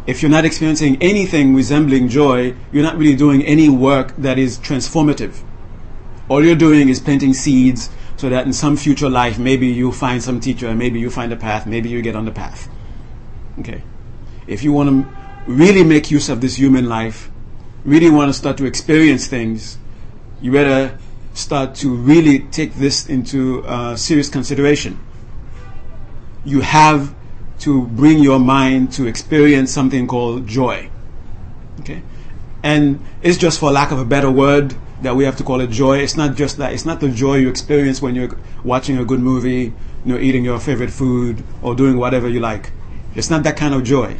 If 0.06 0.22
you're 0.22 0.30
not 0.30 0.44
experiencing 0.44 0.98
anything 1.02 1.54
resembling 1.54 2.08
joy, 2.08 2.54
you're 2.72 2.82
not 2.82 2.96
really 2.96 3.16
doing 3.16 3.42
any 3.44 3.68
work 3.68 4.14
that 4.18 4.38
is 4.38 4.58
transformative. 4.58 5.42
All 6.28 6.44
you're 6.44 6.54
doing 6.54 6.88
is 6.88 7.00
planting 7.00 7.34
seeds 7.34 7.90
so 8.16 8.28
that 8.28 8.46
in 8.46 8.52
some 8.52 8.76
future 8.76 9.10
life, 9.10 9.38
maybe 9.38 9.66
you 9.66 9.92
find 9.92 10.22
some 10.22 10.40
teacher, 10.40 10.74
maybe 10.74 11.00
you 11.00 11.10
find 11.10 11.32
a 11.32 11.36
path, 11.36 11.66
maybe 11.66 11.88
you 11.88 12.02
get 12.02 12.14
on 12.14 12.24
the 12.24 12.30
path. 12.30 12.68
Okay. 13.58 13.82
If 14.46 14.62
you 14.62 14.72
want 14.72 14.88
to 14.88 15.16
really 15.46 15.82
make 15.82 16.10
use 16.10 16.28
of 16.28 16.40
this 16.40 16.56
human 16.56 16.88
life, 16.88 17.30
really 17.84 18.10
want 18.10 18.28
to 18.28 18.32
start 18.32 18.56
to 18.58 18.64
experience 18.64 19.26
things, 19.26 19.78
you 20.40 20.52
better 20.52 20.98
start 21.34 21.74
to 21.76 21.94
really 21.94 22.40
take 22.40 22.74
this 22.74 23.08
into 23.08 23.64
uh, 23.66 23.96
serious 23.96 24.28
consideration. 24.28 24.98
You 26.44 26.60
have 26.60 27.14
to 27.60 27.86
bring 27.86 28.18
your 28.18 28.38
mind 28.38 28.92
to 28.92 29.06
experience 29.06 29.70
something 29.70 30.06
called 30.06 30.46
joy. 30.46 30.90
Okay? 31.80 32.02
And 32.62 33.00
it's 33.22 33.38
just 33.38 33.60
for 33.60 33.70
lack 33.70 33.90
of 33.90 33.98
a 33.98 34.04
better 34.04 34.30
word 34.30 34.74
that 35.02 35.14
we 35.14 35.24
have 35.24 35.36
to 35.36 35.44
call 35.44 35.60
it 35.60 35.70
joy. 35.70 35.98
It's 35.98 36.16
not 36.16 36.36
just 36.36 36.56
that. 36.58 36.72
It's 36.72 36.84
not 36.84 37.00
the 37.00 37.08
joy 37.08 37.36
you 37.36 37.48
experience 37.48 38.00
when 38.00 38.14
you're 38.14 38.36
watching 38.64 38.98
a 38.98 39.04
good 39.04 39.20
movie, 39.20 39.72
you 40.04 40.12
know, 40.12 40.18
eating 40.18 40.44
your 40.44 40.58
favorite 40.58 40.90
food 40.90 41.42
or 41.62 41.74
doing 41.74 41.96
whatever 41.98 42.28
you 42.28 42.40
like. 42.40 42.72
It's 43.14 43.30
not 43.30 43.42
that 43.44 43.56
kind 43.56 43.74
of 43.74 43.84
joy. 43.84 44.18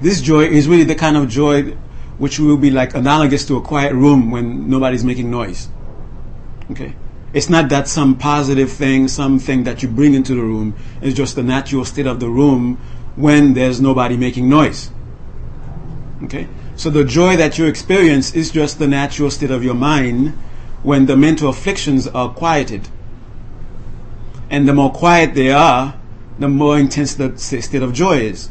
This 0.00 0.20
joy 0.20 0.44
is 0.44 0.68
really 0.68 0.84
the 0.84 0.94
kind 0.94 1.16
of 1.16 1.28
joy 1.28 1.76
which 2.18 2.38
will 2.38 2.56
be 2.56 2.70
like 2.70 2.94
analogous 2.94 3.44
to 3.46 3.56
a 3.56 3.60
quiet 3.60 3.92
room 3.94 4.30
when 4.30 4.68
nobody's 4.68 5.04
making 5.04 5.30
noise. 5.30 5.68
Okay? 6.70 6.94
It's 7.34 7.50
not 7.50 7.68
that 7.70 7.88
some 7.88 8.16
positive 8.16 8.70
thing, 8.70 9.08
something 9.08 9.64
that 9.64 9.82
you 9.82 9.88
bring 9.88 10.14
into 10.14 10.36
the 10.36 10.42
room. 10.42 10.76
It's 11.02 11.16
just 11.16 11.34
the 11.34 11.42
natural 11.42 11.84
state 11.84 12.06
of 12.06 12.20
the 12.20 12.28
room 12.28 12.76
when 13.16 13.54
there's 13.54 13.80
nobody 13.80 14.16
making 14.16 14.48
noise. 14.48 14.92
Okay? 16.22 16.46
So 16.76 16.90
the 16.90 17.04
joy 17.04 17.36
that 17.36 17.58
you 17.58 17.66
experience 17.66 18.34
is 18.34 18.52
just 18.52 18.78
the 18.78 18.86
natural 18.86 19.32
state 19.32 19.50
of 19.50 19.64
your 19.64 19.74
mind 19.74 20.28
when 20.84 21.06
the 21.06 21.16
mental 21.16 21.48
afflictions 21.48 22.06
are 22.06 22.28
quieted. 22.28 22.88
And 24.48 24.68
the 24.68 24.72
more 24.72 24.92
quiet 24.92 25.34
they 25.34 25.50
are, 25.50 25.98
the 26.38 26.48
more 26.48 26.78
intense 26.78 27.14
the 27.14 27.36
state 27.36 27.82
of 27.82 27.92
joy 27.92 28.18
is. 28.18 28.48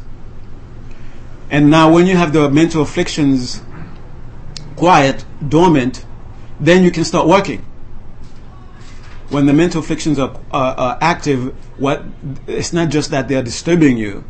And 1.50 1.70
now 1.70 1.90
when 1.90 2.06
you 2.06 2.16
have 2.16 2.34
the 2.34 2.50
mental 2.50 2.82
afflictions 2.82 3.62
quiet, 4.76 5.24
dormant, 5.46 6.04
then 6.60 6.82
you 6.82 6.90
can 6.90 7.04
start 7.04 7.26
working. 7.26 7.64
When 9.30 9.46
the 9.46 9.52
mental 9.52 9.80
afflictions 9.80 10.18
are, 10.18 10.38
are, 10.52 10.74
are 10.74 10.98
active, 11.00 11.54
what 11.80 12.04
it's 12.46 12.72
not 12.72 12.90
just 12.90 13.10
that 13.10 13.28
they 13.28 13.36
are 13.36 13.42
disturbing 13.42 13.96
you; 13.96 14.24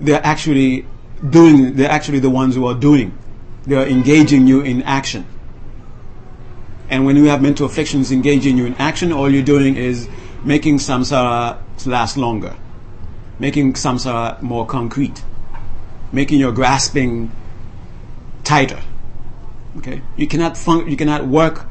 they're 0.00 0.24
actually 0.24 0.86
doing. 1.28 1.74
They're 1.74 1.90
actually 1.90 2.20
the 2.20 2.30
ones 2.30 2.54
who 2.54 2.66
are 2.66 2.74
doing. 2.74 3.16
They 3.66 3.76
are 3.76 3.86
engaging 3.86 4.46
you 4.46 4.60
in 4.60 4.82
action. 4.82 5.26
And 6.88 7.06
when 7.06 7.16
you 7.16 7.24
have 7.26 7.40
mental 7.40 7.66
afflictions 7.66 8.12
engaging 8.12 8.58
you 8.58 8.66
in 8.66 8.74
action, 8.74 9.12
all 9.12 9.30
you're 9.30 9.42
doing 9.42 9.76
is 9.76 10.08
making 10.44 10.78
samsara 10.78 11.58
last 11.86 12.16
longer, 12.16 12.54
making 13.38 13.74
samsara 13.74 14.40
more 14.42 14.66
concrete, 14.66 15.22
making 16.12 16.38
your 16.38 16.52
grasping 16.52 17.32
tighter. 18.44 18.80
Okay, 19.78 20.02
you 20.16 20.26
cannot 20.26 20.56
fun- 20.56 20.88
you 20.88 20.96
cannot 20.96 21.26
work 21.26 21.66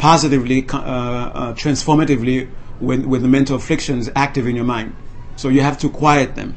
positively, 0.00 0.66
uh, 0.72 0.78
uh, 0.78 1.54
transformatively 1.54 2.48
with 2.80 3.04
with 3.04 3.22
the 3.22 3.28
mental 3.28 3.56
afflictions 3.56 4.10
active 4.16 4.46
in 4.46 4.56
your 4.56 4.64
mind. 4.64 4.96
So 5.36 5.48
you 5.48 5.60
have 5.60 5.78
to 5.78 5.90
quiet 5.90 6.34
them. 6.34 6.54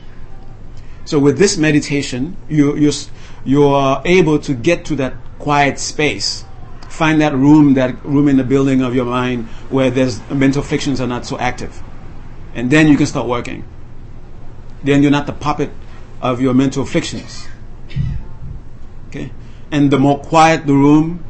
So 1.06 1.19
with 1.19 1.38
this 1.38 1.58
meditation, 1.58 2.38
you 2.49 2.75
you 2.77 2.91
you 3.43 3.67
are 3.67 4.01
able 4.06 4.39
to 4.39 4.53
get 4.53 4.86
to 4.86 4.95
that 4.95 5.13
quiet 5.39 5.77
space. 5.77 6.45
Find 6.88 7.19
that 7.21 7.34
room, 7.34 7.73
that 7.73 8.06
room 8.06 8.27
in 8.29 8.38
the 8.38 8.43
building 8.43 8.82
of 8.82 8.95
your 8.95 9.06
mind 9.06 9.47
where 9.69 9.91
there's 9.91 10.21
mental 10.29 10.62
afflictions 10.62 11.01
are 11.01 11.08
not 11.08 11.25
so 11.25 11.38
active. 11.38 11.82
And 12.56 12.69
then 12.69 12.88
you 12.88 12.95
can 12.95 13.08
start 13.08 13.27
working. 13.27 13.65
Then 14.84 15.01
you're 15.01 15.12
not 15.12 15.25
the 15.25 15.34
puppet 15.34 15.71
of 16.21 16.39
your 16.39 16.53
mental 16.53 16.84
afflictions. 16.84 17.47
Okay? 19.08 19.32
And 19.71 19.89
the 19.91 19.97
more 19.97 20.19
quiet 20.19 20.67
the 20.67 20.73
room, 20.73 21.25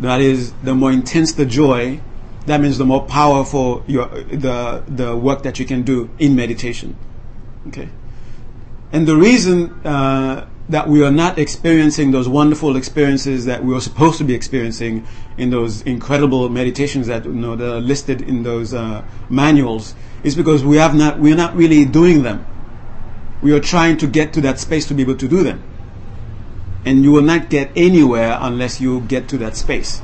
that 0.00 0.20
is, 0.20 0.52
the 0.62 0.74
more 0.74 0.92
intense 0.92 1.32
the 1.32 1.46
joy, 1.46 2.00
that 2.46 2.60
means 2.60 2.78
the 2.78 2.84
more 2.84 3.04
powerful 3.06 3.84
your, 3.86 4.06
the, 4.08 4.84
the 4.86 5.16
work 5.16 5.42
that 5.44 5.58
you 5.58 5.64
can 5.64 5.82
do 5.82 6.10
in 6.18 6.36
meditation. 6.36 6.96
Okay? 7.68 7.88
And 8.92 9.08
the 9.08 9.16
reason 9.16 9.70
uh, 9.84 10.46
that 10.68 10.88
we 10.88 11.02
are 11.04 11.10
not 11.10 11.38
experiencing 11.38 12.10
those 12.10 12.28
wonderful 12.28 12.76
experiences 12.76 13.44
that 13.46 13.64
we 13.64 13.72
were 13.72 13.80
supposed 13.80 14.18
to 14.18 14.24
be 14.24 14.34
experiencing 14.34 15.06
in 15.36 15.50
those 15.50 15.82
incredible 15.82 16.48
meditations 16.48 17.06
that 17.08 17.24
you 17.24 17.32
know 17.32 17.56
that 17.56 17.76
are 17.76 17.80
listed 17.80 18.22
in 18.22 18.42
those 18.42 18.72
uh, 18.72 19.04
manuals 19.28 19.94
is 20.22 20.34
because 20.34 20.64
we 20.64 20.76
have 20.76 20.94
not 20.94 21.18
we're 21.18 21.36
not 21.36 21.54
really 21.54 21.84
doing 21.84 22.22
them. 22.22 22.46
We 23.42 23.52
are 23.52 23.60
trying 23.60 23.98
to 23.98 24.06
get 24.06 24.32
to 24.34 24.40
that 24.42 24.58
space 24.58 24.86
to 24.86 24.94
be 24.94 25.02
able 25.02 25.16
to 25.16 25.28
do 25.28 25.42
them. 25.42 25.62
And 26.84 27.02
you 27.02 27.12
will 27.12 27.22
not 27.22 27.48
get 27.48 27.70
anywhere 27.76 28.36
unless 28.40 28.80
you 28.80 29.00
get 29.02 29.28
to 29.28 29.38
that 29.38 29.56
space. 29.56 30.02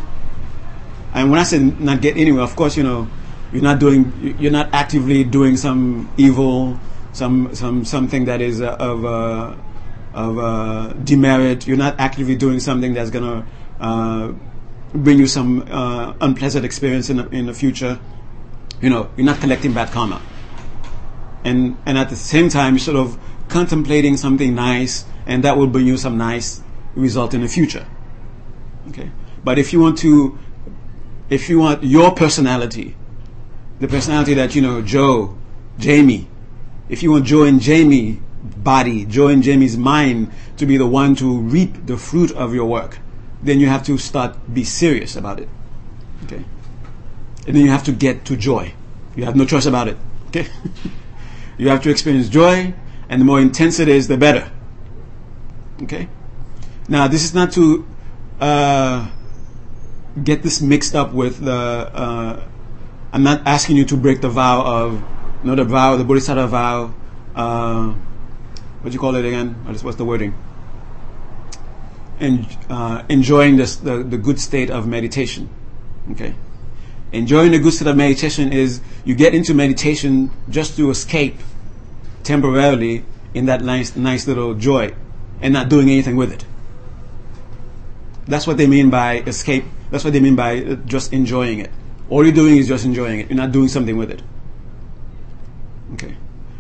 And 1.13 1.31
when 1.31 1.41
I 1.41 1.43
say 1.43 1.59
not 1.59 2.01
get 2.01 2.17
anywhere, 2.17 2.43
of 2.43 2.57
course, 2.57 2.77
you 2.77 2.83
know, 2.83 3.09
you're 3.53 3.63
not 3.63 3.81
doing, 3.81 4.37
you're 4.39 4.53
not 4.53 4.71
actively 4.73 5.25
doing 5.25 5.57
some 5.57 6.11
evil, 6.17 6.79
some 7.13 7.55
some 7.55 7.85
something 7.85 8.27
that 8.27 8.41
is 8.41 8.61
uh, 8.61 8.77
of 8.79 9.05
uh, 9.05 9.57
of 10.15 10.39
uh, 10.39 10.93
demerit. 11.05 11.67
You're 11.67 11.77
not 11.77 11.99
actively 11.99 12.37
doing 12.37 12.61
something 12.61 12.95
that's 12.95 13.11
going 13.11 13.25
to 13.25 13.47
uh, 13.81 14.33
bring 14.95 15.19
you 15.19 15.27
some 15.27 15.67
uh, 15.71 16.15
unpleasant 16.21 16.65
experience 16.65 17.11
in 17.11 17.19
the, 17.19 17.29
in 17.31 17.47
the 17.47 17.55
future. 17.55 17.99
You 18.81 18.91
know, 18.91 19.11
you're 19.17 19.27
not 19.27 19.41
collecting 19.41 19.73
bad 19.73 19.91
karma. 19.91 20.23
And, 21.45 21.77
and 21.87 21.97
at 21.97 22.11
the 22.11 22.17
same 22.17 22.49
time, 22.49 22.75
you're 22.75 22.81
sort 22.81 22.97
of 22.97 23.19
contemplating 23.49 24.17
something 24.17 24.55
nice, 24.55 25.05
and 25.27 25.45
that 25.45 25.57
will 25.57 25.67
bring 25.67 25.87
you 25.87 25.97
some 25.97 26.19
nice 26.19 26.63
result 26.95 27.35
in 27.35 27.41
the 27.43 27.49
future. 27.49 27.87
Okay? 28.89 29.11
But 29.45 29.59
if 29.59 29.73
you 29.73 29.81
want 29.81 29.99
to, 29.99 30.39
if 31.29 31.49
you 31.49 31.59
want 31.59 31.85
your 31.85 32.13
personality, 32.13 32.97
the 33.79 33.89
personality 33.89 34.35
that, 34.35 34.55
you 34.55 34.63
know, 34.63 34.83
Joe, 34.83 35.39
Jamie, 35.79 36.29
if 36.89 37.03
you 37.03 37.13
want 37.13 37.25
Joe 37.25 37.45
and 37.45 37.61
Jamie 37.61 38.21
body, 38.43 39.05
Joe 39.07 39.29
and 39.29 39.43
Jamie's 39.43 39.77
mind 39.77 40.31
to 40.57 40.67
be 40.67 40.77
the 40.77 40.87
one 40.87 41.15
to 41.17 41.39
reap 41.39 41.87
the 41.87 41.97
fruit 41.97 42.33
of 42.33 42.55
your 42.55 42.67
work, 42.67 42.99
then 43.43 43.61
you 43.61 43.69
have 43.69 43.85
to 43.87 43.97
start 43.97 44.37
be 44.53 44.65
serious 44.65 45.17
about 45.17 45.41
it. 45.41 45.49
Okay? 46.25 46.45
And 47.47 47.57
then 47.57 47.65
you 47.65 47.71
have 47.71 47.85
to 47.85 47.93
get 47.93 48.25
to 48.27 48.37
joy. 48.37 48.75
You 49.17 49.25
have 49.25 49.37
no 49.37 49.47
choice 49.47 49.67
about 49.67 49.89
it. 49.89 49.97
Okay? 50.29 50.47
you 51.59 51.69
have 51.69 51.83
to 51.83 51.91
experience 51.91 52.29
joy, 52.29 52.75
And 53.09 53.21
the 53.21 53.25
more 53.25 53.41
intense 53.41 53.81
it 53.81 53.89
is, 53.89 54.07
the 54.07 54.17
better. 54.17 54.51
Okay? 55.83 56.09
Now, 56.91 57.07
this 57.07 57.23
is 57.23 57.33
not 57.33 57.53
to 57.53 57.87
uh, 58.41 59.09
get 60.25 60.43
this 60.43 60.61
mixed 60.61 60.97
up 60.97 61.13
with 61.13 61.39
the. 61.39 61.53
Uh, 61.55 62.43
I'm 63.13 63.23
not 63.23 63.47
asking 63.47 63.77
you 63.77 63.85
to 63.87 63.97
break 63.97 64.21
the 64.21 64.29
vow 64.29 64.61
of, 64.61 64.95
you 64.95 65.51
know, 65.51 65.55
the 65.55 65.65
vow, 65.65 65.97
the 65.97 66.03
Bodhisattva 66.03 66.49
vow. 66.49 66.95
Uh, 67.37 67.93
what 68.81 68.91
do 68.91 68.93
you 68.93 68.99
call 68.99 69.15
it 69.15 69.25
again? 69.25 69.55
What's 69.67 69.99
the 69.99 70.05
wording? 70.05 70.35
En- 72.19 72.47
uh, 72.69 73.05
enjoying 73.09 73.57
this, 73.57 73.77
the, 73.77 74.03
the 74.03 74.19
good 74.19 74.41
state 74.41 74.69
of 74.69 74.89
meditation. 74.89 75.49
Okay? 76.11 76.35
Enjoying 77.13 77.53
the 77.53 77.61
good 77.61 77.73
state 77.73 77.87
of 77.87 77.97
meditation 77.97 78.53
is 78.53 78.81
you 79.05 79.15
get 79.15 79.33
into 79.33 79.55
meditation 79.55 80.33
just 80.49 80.77
to 80.77 80.91
escape 80.91 81.39
temporarily 82.25 83.05
in 83.33 83.47
that 83.47 83.63
nice, 83.63 83.95
nice 83.95 84.27
little 84.27 84.55
joy 84.55 84.93
and 85.41 85.55
not 85.55 85.69
doing 85.69 85.89
anything 85.89 86.17
with 86.17 86.33
it. 86.33 86.45
That's 88.31 88.47
what 88.47 88.57
they 88.57 88.67
mean 88.67 88.91
by 88.91 89.19
escape. 89.21 89.65
That's 89.91 90.05
what 90.05 90.13
they 90.13 90.21
mean 90.21 90.37
by 90.37 90.61
just 90.87 91.13
enjoying 91.13 91.59
it. 91.59 91.71
All 92.09 92.25
you're 92.25 92.35
doing 92.35 92.57
is 92.57 92.69
just 92.69 92.85
enjoying 92.85 93.21
it. 93.21 93.29
You're 93.29 93.37
not 93.37 93.53
doing 93.53 93.69
something 93.69 93.97
with 93.97 94.11
it. 94.11 94.23
Okay. 95.95 96.17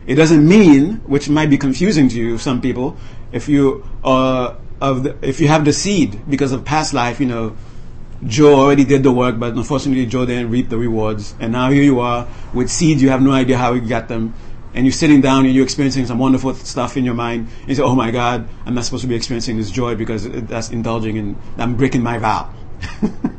It 0.07 0.17
doesn't 0.17 0.47
mean, 0.47 0.97
which 1.07 1.29
might 1.29 1.51
be 1.51 1.59
confusing 1.59 2.09
to 2.09 2.17
you, 2.17 2.39
some 2.39 2.61
people, 2.61 2.97
if 3.33 3.49
you 3.49 3.89
uh, 4.03 4.57
of 4.81 5.03
the, 5.05 5.17
if 5.23 5.41
you 5.41 5.49
have 5.49 5.65
the 5.65 5.73
seed 5.73 6.21
because 6.29 6.53
of 6.53 6.65
past 6.65 6.95
life, 6.95 7.21
you 7.21 7.27
know, 7.27 7.57
Joe 8.27 8.55
already 8.55 8.85
did 8.85 9.03
the 9.03 9.13
work, 9.13 9.39
but 9.39 9.55
unfortunately 9.55 10.07
Joe 10.07 10.27
didn't 10.27 10.51
reap 10.51 10.69
the 10.69 10.79
rewards, 10.79 11.35
and 11.41 11.53
now 11.53 11.71
here 11.71 11.83
you 11.83 12.01
are 12.01 12.27
with 12.53 12.71
seeds. 12.71 13.03
You 13.03 13.11
have 13.11 13.23
no 13.23 13.33
idea 13.33 13.57
how 13.57 13.73
you 13.73 13.81
got 13.81 14.09
them, 14.09 14.35
and 14.75 14.87
you're 14.87 14.93
sitting 14.93 15.21
down 15.21 15.47
and 15.47 15.55
you're 15.55 15.65
experiencing 15.65 16.07
some 16.07 16.19
wonderful 16.19 16.55
stuff 16.55 16.97
in 16.97 17.05
your 17.05 17.15
mind. 17.15 17.49
And 17.61 17.69
you 17.69 17.75
say, 17.75 17.83
"Oh 17.83 17.95
my 17.95 18.11
God, 18.11 18.49
I'm 18.67 18.75
not 18.75 18.85
supposed 18.85 19.03
to 19.03 19.09
be 19.09 19.15
experiencing 19.15 19.57
this 19.57 19.71
joy 19.71 19.95
because 19.95 20.29
that's 20.29 20.71
indulging 20.71 21.19
and 21.19 21.37
I'm 21.59 21.77
breaking 21.77 22.03
my 22.03 22.19
vow." 22.19 22.53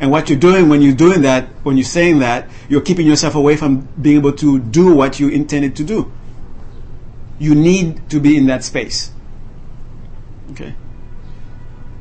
And 0.00 0.10
what 0.10 0.30
you're 0.30 0.38
doing 0.38 0.70
when 0.70 0.80
you're 0.80 0.94
doing 0.94 1.22
that, 1.22 1.48
when 1.62 1.76
you're 1.76 1.84
saying 1.84 2.20
that, 2.20 2.48
you're 2.70 2.80
keeping 2.80 3.06
yourself 3.06 3.34
away 3.34 3.56
from 3.56 3.86
being 4.00 4.16
able 4.16 4.32
to 4.32 4.58
do 4.58 4.94
what 4.94 5.20
you 5.20 5.28
intended 5.28 5.76
to 5.76 5.84
do. 5.84 6.10
You 7.38 7.54
need 7.54 8.08
to 8.08 8.18
be 8.18 8.34
in 8.34 8.46
that 8.46 8.64
space. 8.64 9.12
Okay? 10.52 10.74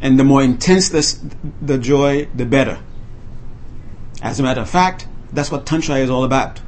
And 0.01 0.17
the 0.17 0.23
more 0.23 0.41
intense 0.41 0.87
this, 0.87 1.19
the 1.61 1.77
joy, 1.77 2.29
the 2.33 2.45
better. 2.45 2.79
As 4.21 4.39
a 4.39 4.43
matter 4.43 4.61
of 4.61 4.69
fact, 4.69 5.05
that's 5.33 5.51
what 5.51 5.65
Tantra 5.65 5.97
is 5.97 6.09
all 6.09 6.23
about. 6.23 6.61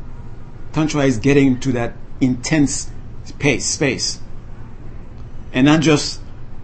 Tantra 0.73 1.03
is 1.03 1.17
getting 1.17 1.59
to 1.61 1.71
that 1.73 1.93
intense 2.19 2.89
pace, 3.39 3.65
space. 3.65 4.19
And 5.53 5.65
not 5.65 5.81
just 5.81 6.21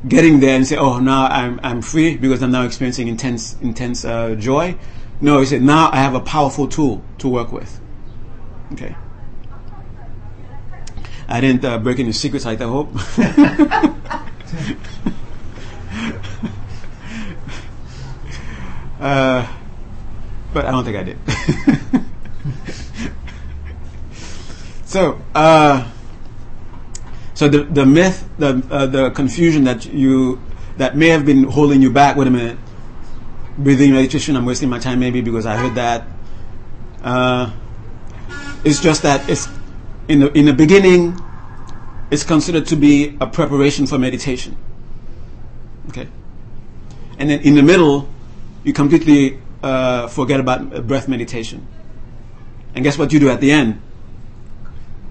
getting 0.07 0.39
there 0.39 0.55
and 0.55 0.65
say, 0.65 0.77
"Oh, 0.77 0.99
now 0.99 1.27
I'm 1.27 1.59
I'm 1.63 1.81
free 1.81 2.15
because 2.15 2.41
I'm 2.41 2.51
now 2.51 2.63
experiencing 2.63 3.07
intense 3.07 3.55
intense 3.61 4.05
uh, 4.05 4.35
joy." 4.35 4.77
No, 5.19 5.39
he 5.39 5.45
said, 5.45 5.61
"Now 5.61 5.89
I 5.91 5.97
have 5.97 6.15
a 6.15 6.21
powerful 6.21 6.67
tool 6.67 7.03
to 7.17 7.27
work 7.27 7.51
with." 7.51 7.81
Okay. 8.73 8.95
I 11.29 11.41
didn't 11.41 11.65
uh, 11.65 11.77
break 11.79 11.99
any 11.99 12.13
secrets, 12.13 12.45
I 12.45 12.55
hope. 12.55 12.89
uh, 19.01 19.45
but 20.53 20.65
I 20.65 20.71
don't 20.71 20.85
think 20.85 20.95
I 20.95 21.03
did. 21.03 21.17
so. 24.87 25.21
Uh, 25.35 25.91
so 27.37 27.47
the 27.47 27.65
the 27.65 27.85
myth, 27.85 28.27
the 28.39 28.65
uh, 28.71 28.87
the 28.87 29.11
confusion 29.11 29.65
that 29.65 29.85
you 29.85 30.41
that 30.77 30.97
may 30.97 31.09
have 31.09 31.23
been 31.23 31.43
holding 31.43 31.83
you 31.83 31.91
back. 31.91 32.17
Wait 32.17 32.27
a 32.27 32.31
minute, 32.31 32.57
breathing 33.59 33.91
meditation. 33.91 34.35
I'm 34.35 34.43
wasting 34.43 34.69
my 34.69 34.79
time 34.79 34.99
maybe 34.99 35.21
because 35.21 35.45
I 35.45 35.55
heard 35.55 35.75
that. 35.75 36.07
Uh, 37.03 37.51
it's 38.63 38.81
just 38.81 39.03
that 39.03 39.29
it's 39.29 39.47
in 40.07 40.19
the 40.19 40.31
in 40.35 40.45
the 40.45 40.53
beginning, 40.53 41.13
it's 42.09 42.23
considered 42.23 42.65
to 42.73 42.75
be 42.75 43.15
a 43.21 43.27
preparation 43.27 43.85
for 43.85 43.99
meditation. 43.99 44.57
Okay, 45.89 46.07
and 47.19 47.29
then 47.29 47.41
in 47.41 47.53
the 47.53 47.61
middle, 47.61 48.09
you 48.63 48.73
completely 48.73 49.39
uh, 49.61 50.07
forget 50.07 50.39
about 50.39 50.87
breath 50.87 51.07
meditation. 51.07 51.67
And 52.73 52.83
guess 52.83 52.97
what 52.97 53.13
you 53.13 53.19
do 53.19 53.29
at 53.29 53.41
the 53.41 53.51
end? 53.51 53.79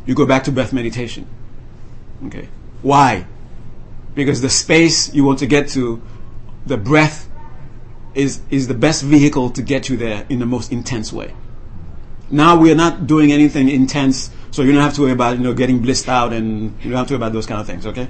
You 0.07 0.15
go 0.15 0.25
back 0.25 0.45
to 0.45 0.53
breath 0.53 0.73
meditation. 0.73 1.27
Okay. 2.27 2.49
Why? 2.83 3.27
Because 4.15 4.41
the 4.41 4.49
space 4.49 5.13
you 5.13 5.25
want 5.25 5.41
to 5.41 5.47
get 5.47 5.69
to, 5.71 6.01
the 6.65 6.77
breath 6.77 7.29
is, 8.15 8.41
is 8.51 8.69
the 8.69 8.75
best 8.75 9.03
vehicle 9.03 9.51
to 9.51 9.63
get 9.63 9.89
you 9.89 9.97
there 9.97 10.25
in 10.29 10.39
the 10.39 10.47
most 10.47 10.73
intense 10.73 11.13
way. 11.13 11.35
Now 12.31 12.57
we 12.57 12.73
are 12.73 12.77
not 12.77 13.07
doing 13.07 13.31
anything 13.31 13.69
intense, 13.69 14.31
so 14.51 14.63
you 14.63 14.73
don't 14.73 14.81
have 14.81 14.95
to 14.95 15.03
worry 15.03 15.13
about, 15.13 15.37
you 15.37 15.45
know, 15.45 15.53
getting 15.53 15.81
blissed 15.81 16.09
out 16.09 16.33
and 16.33 16.73
you 16.83 16.91
don't 16.91 16.99
have 16.99 17.09
to 17.09 17.15
worry 17.15 17.19
about 17.19 17.33
those 17.33 17.47
kind 17.47 17.61
of 17.61 17.67
things, 17.67 17.87
okay? 17.87 18.09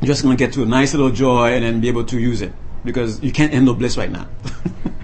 You're 0.00 0.08
just 0.08 0.22
to 0.22 0.36
get 0.36 0.52
to 0.54 0.62
a 0.62 0.66
nice 0.66 0.92
little 0.94 1.10
joy 1.10 1.54
and 1.54 1.64
then 1.64 1.80
be 1.80 1.88
able 1.88 2.04
to 2.04 2.18
use 2.18 2.42
it 2.42 2.52
because 2.84 3.22
you 3.22 3.32
can't 3.32 3.50
end 3.52 3.60
handle 3.60 3.74
bliss 3.74 3.96
right 3.96 4.10
now. 4.10 4.26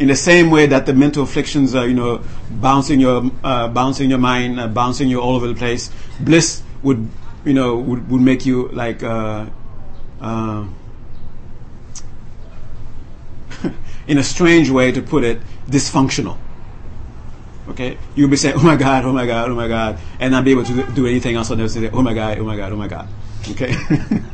in 0.00 0.08
the 0.08 0.16
same 0.16 0.50
way 0.50 0.64
that 0.66 0.86
the 0.86 0.94
mental 0.94 1.22
afflictions 1.22 1.74
are, 1.74 1.86
you 1.86 1.92
know, 1.92 2.22
bouncing 2.50 2.98
your, 2.98 3.30
uh, 3.44 3.68
bouncing 3.68 4.08
your 4.08 4.18
mind, 4.18 4.58
uh, 4.58 4.66
bouncing 4.66 5.08
you 5.08 5.20
all 5.20 5.36
over 5.36 5.46
the 5.46 5.54
place, 5.54 5.90
bliss 6.18 6.62
would 6.82 7.06
you 7.44 7.52
know 7.52 7.76
would, 7.76 8.10
would 8.10 8.22
make 8.22 8.46
you 8.46 8.68
like 8.68 9.02
uh, 9.02 9.44
uh, 10.20 10.66
in 14.06 14.16
a 14.16 14.22
strange 14.22 14.70
way 14.70 14.90
to 14.90 15.02
put 15.02 15.22
it 15.22 15.38
dysfunctional. 15.68 16.38
Okay? 17.68 17.98
You'll 18.14 18.30
be 18.30 18.36
saying 18.36 18.56
oh 18.56 18.62
my 18.62 18.76
god 18.76 19.04
oh 19.04 19.12
my 19.12 19.26
god 19.26 19.50
oh 19.50 19.54
my 19.54 19.68
god 19.68 19.98
and 20.18 20.32
not 20.32 20.44
be 20.44 20.50
able 20.50 20.64
to 20.64 20.90
do 20.92 21.06
anything 21.06 21.36
else 21.36 21.50
and 21.50 21.70
say 21.70 21.90
oh 21.90 22.02
my 22.02 22.14
god 22.14 22.38
oh 22.38 22.44
my 22.44 22.56
god 22.56 22.72
oh 22.72 22.76
my 22.76 22.88
god. 22.88 23.06
Okay 23.50 23.74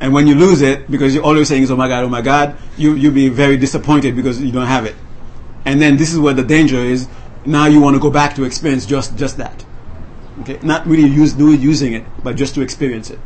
and 0.00 0.12
when 0.12 0.26
you 0.26 0.34
lose 0.34 0.62
it 0.62 0.90
because 0.90 1.14
you're 1.14 1.24
always 1.24 1.48
saying 1.48 1.70
oh 1.70 1.76
my 1.76 1.88
god 1.88 2.04
oh 2.04 2.08
my 2.08 2.22
god 2.22 2.56
you 2.76 2.94
you'll 2.94 3.12
be 3.14 3.28
very 3.28 3.56
disappointed 3.56 4.16
because 4.16 4.42
you 4.42 4.52
don't 4.52 4.66
have 4.66 4.84
it 4.84 4.94
and 5.64 5.80
then 5.80 5.96
this 5.96 6.12
is 6.12 6.18
where 6.18 6.34
the 6.34 6.42
danger 6.42 6.78
is 6.78 7.08
now 7.46 7.66
you 7.66 7.80
want 7.80 7.94
to 7.94 8.00
go 8.00 8.10
back 8.10 8.34
to 8.34 8.44
experience 8.44 8.86
just 8.86 9.16
just 9.16 9.36
that 9.36 9.64
Okay, 10.40 10.58
not 10.62 10.86
really 10.86 11.08
use, 11.08 11.36
using 11.36 11.92
it, 11.94 12.04
but 12.22 12.34
just 12.34 12.54
to 12.56 12.62
experience 12.62 13.10
it. 13.10 13.20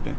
Okay. 0.00 0.14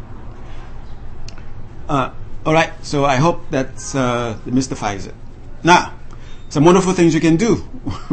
Uh, 1.88 2.10
all 2.46 2.52
right, 2.52 2.72
so 2.84 3.04
I 3.04 3.16
hope 3.16 3.50
that 3.50 3.94
uh, 3.94 4.36
mystifies 4.46 5.06
it. 5.06 5.14
Now, 5.64 5.94
some 6.48 6.64
wonderful 6.64 6.92
things 6.92 7.14
you 7.14 7.20
can 7.20 7.36
do 7.36 7.68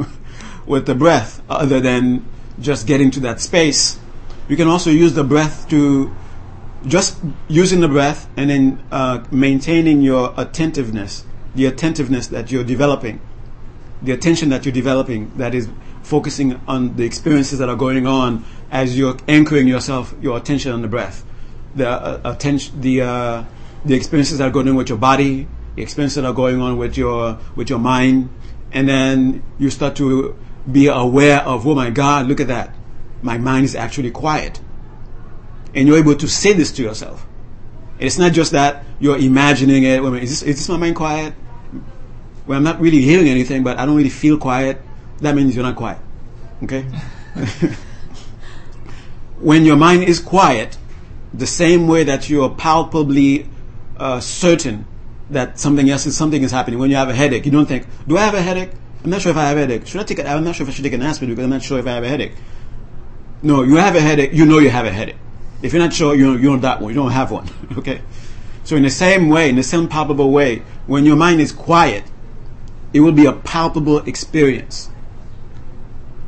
with 0.65 0.87
the 0.87 0.95
breath, 0.95 1.41
other 1.49 1.79
than 1.79 2.25
just 2.59 2.87
getting 2.87 3.11
to 3.11 3.19
that 3.21 3.41
space. 3.41 3.99
You 4.47 4.57
can 4.57 4.67
also 4.67 4.89
use 4.89 5.13
the 5.13 5.23
breath 5.23 5.69
to 5.69 6.13
just 6.85 7.19
using 7.47 7.81
the 7.81 7.87
breath 7.87 8.29
and 8.37 8.49
then 8.49 8.83
uh, 8.91 9.23
maintaining 9.31 10.01
your 10.01 10.33
attentiveness, 10.37 11.25
the 11.55 11.65
attentiveness 11.65 12.27
that 12.27 12.51
you're 12.51 12.63
developing, 12.63 13.21
the 14.01 14.11
attention 14.11 14.49
that 14.49 14.65
you're 14.65 14.73
developing 14.73 15.35
that 15.37 15.53
is 15.53 15.69
focusing 16.03 16.59
on 16.67 16.95
the 16.95 17.03
experiences 17.03 17.59
that 17.59 17.69
are 17.69 17.75
going 17.75 18.07
on 18.07 18.45
as 18.71 18.97
you're 18.97 19.17
anchoring 19.27 19.67
yourself, 19.67 20.13
your 20.21 20.37
attention 20.37 20.71
on 20.71 20.81
the 20.81 20.87
breath. 20.87 21.25
The 21.75 21.87
uh, 21.87 22.21
attention, 22.31 22.81
the 22.81 23.01
uh, 23.01 23.43
the 23.85 23.93
experiences 23.93 24.39
that 24.39 24.47
are 24.47 24.51
going 24.51 24.67
on 24.67 24.75
with 24.75 24.89
your 24.89 24.97
body, 24.97 25.47
the 25.75 25.83
experiences 25.83 26.15
that 26.15 26.25
are 26.25 26.33
going 26.33 26.61
on 26.61 26.77
with 26.77 26.97
your 26.97 27.37
with 27.55 27.69
your 27.69 27.79
mind, 27.79 28.29
and 28.71 28.87
then 28.87 29.43
you 29.59 29.69
start 29.69 29.95
to 29.97 30.35
be 30.69 30.87
aware 30.87 31.41
of, 31.41 31.67
oh 31.67 31.75
my 31.75 31.89
God, 31.89 32.27
look 32.27 32.39
at 32.39 32.47
that, 32.47 32.75
my 33.21 33.37
mind 33.37 33.65
is 33.65 33.75
actually 33.75 34.11
quiet, 34.11 34.59
and 35.75 35.87
you're 35.87 35.97
able 35.97 36.15
to 36.15 36.27
say 36.27 36.53
this 36.53 36.71
to 36.73 36.83
yourself. 36.83 37.25
It's 37.99 38.17
not 38.17 38.31
just 38.31 38.51
that 38.53 38.83
you're 38.99 39.17
imagining 39.17 39.83
it. 39.83 40.01
Wait 40.01 40.09
minute, 40.09 40.23
is 40.23 40.41
this, 40.41 40.43
is 40.43 40.55
this 40.57 40.69
my 40.69 40.77
mind 40.77 40.95
quiet? 40.95 41.33
Well, 42.47 42.57
I'm 42.57 42.63
not 42.63 42.79
really 42.79 43.01
hearing 43.01 43.27
anything, 43.27 43.63
but 43.63 43.77
I 43.77 43.85
don't 43.85 43.95
really 43.95 44.09
feel 44.09 44.37
quiet 44.37 44.81
that 45.21 45.35
means 45.35 45.55
you're 45.55 45.63
not 45.63 45.75
quiet. 45.75 45.99
Okay? 46.63 46.81
when 49.39 49.65
your 49.65 49.75
mind 49.75 50.03
is 50.03 50.19
quiet, 50.19 50.77
the 51.33 51.47
same 51.47 51.87
way 51.87 52.03
that 52.03 52.29
you're 52.29 52.49
palpably 52.49 53.49
uh, 53.97 54.19
certain 54.19 54.85
that 55.29 55.59
something 55.59 55.89
else 55.89 56.05
is 56.05 56.17
something 56.17 56.41
is 56.41 56.51
happening. 56.51 56.79
When 56.79 56.89
you 56.89 56.95
have 56.95 57.09
a 57.09 57.13
headache, 57.13 57.45
you 57.45 57.51
don't 57.51 57.67
think, 57.67 57.85
"Do 58.07 58.17
I 58.17 58.21
have 58.21 58.33
a 58.33 58.41
headache? 58.41 58.71
I'm 59.03 59.11
not 59.11 59.21
sure 59.21 59.31
if 59.31 59.37
I 59.37 59.47
have 59.49 59.57
a 59.57 59.61
headache. 59.61 59.87
Should 59.87 60.01
I 60.01 60.03
take? 60.03 60.19
A, 60.19 60.27
I'm 60.27 60.43
not 60.43 60.55
sure 60.55 60.65
if 60.65 60.69
I 60.69 60.73
should 60.73 60.83
take 60.83 60.93
an 60.93 61.03
aspirin 61.03 61.29
because 61.29 61.43
I'm 61.43 61.51
not 61.51 61.61
sure 61.61 61.77
if 61.77 61.85
I 61.85 61.91
have 61.91 62.03
a 62.03 62.07
headache." 62.07 62.33
No, 63.43 63.61
you 63.61 63.75
have 63.75 63.95
a 63.95 64.01
headache. 64.01 64.33
You 64.33 64.45
know 64.45 64.59
you 64.59 64.69
have 64.69 64.85
a 64.85 64.91
headache. 64.91 65.17
If 65.61 65.73
you're 65.73 65.81
not 65.81 65.93
sure, 65.93 66.15
you 66.15 66.41
don't 66.41 66.61
that 66.61 66.81
one. 66.81 66.89
You 66.89 66.95
don't 66.95 67.11
have 67.11 67.31
one. 67.31 67.49
okay. 67.77 68.01
So 68.63 68.75
in 68.75 68.83
the 68.83 68.89
same 68.89 69.29
way, 69.29 69.49
in 69.49 69.55
the 69.55 69.63
same 69.63 69.87
palpable 69.87 70.31
way, 70.31 70.63
when 70.87 71.05
your 71.05 71.15
mind 71.15 71.41
is 71.41 71.51
quiet, 71.51 72.03
it 72.93 73.01
will 73.01 73.11
be 73.11 73.25
a 73.25 73.33
palpable 73.33 73.99
experience. 73.99 74.89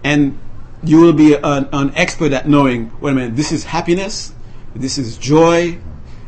And 0.04 0.40
you 0.84 1.00
will 1.00 1.14
be 1.14 1.36
an, 1.36 1.70
an 1.72 1.94
expert 1.96 2.34
at 2.34 2.48
knowing, 2.48 2.92
wait 3.00 3.12
a 3.12 3.16
minute, 3.16 3.36
this 3.36 3.52
is 3.52 3.66
happiness, 3.66 4.34
this 4.76 4.98
is 4.98 5.18
joy, 5.18 5.80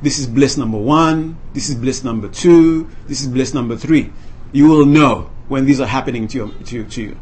this 0.01 0.19
is 0.19 0.27
bliss 0.27 0.57
number 0.57 0.77
one, 0.77 1.37
this 1.53 1.69
is 1.69 1.75
bliss 1.75 2.03
number 2.03 2.27
two, 2.27 2.89
this 3.07 3.21
is 3.21 3.27
bliss 3.27 3.53
number 3.53 3.75
three. 3.75 4.11
You 4.51 4.67
will 4.67 4.85
know 4.85 5.31
when 5.47 5.65
these 5.65 5.79
are 5.79 5.87
happening 5.87 6.27
to 6.29 6.37
you. 6.37 6.53
To, 6.65 6.83
to 6.85 7.01
you. 7.01 7.17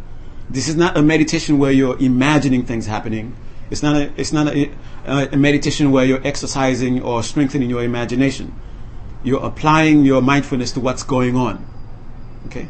This 0.49 0.67
is 0.67 0.75
not 0.75 0.97
a 0.97 1.01
meditation 1.01 1.59
where 1.59 1.71
you're 1.71 1.97
imagining 1.99 2.65
things 2.65 2.85
happening. 2.85 3.35
It's 3.71 3.81
not 3.81 3.95
a, 3.95 4.11
it's 4.17 4.33
not 4.33 4.53
a, 4.53 4.69
a 5.05 5.37
meditation 5.37 5.91
where 5.91 6.03
you're 6.03 6.25
exercising 6.27 7.01
or 7.01 7.23
strengthening 7.23 7.69
your 7.69 7.83
imagination. 7.83 8.53
You're 9.23 9.43
applying 9.43 10.03
your 10.03 10.21
mindfulness 10.21 10.73
to 10.73 10.81
what's 10.81 11.03
going 11.03 11.37
on. 11.37 11.65
Okay? 12.47 12.67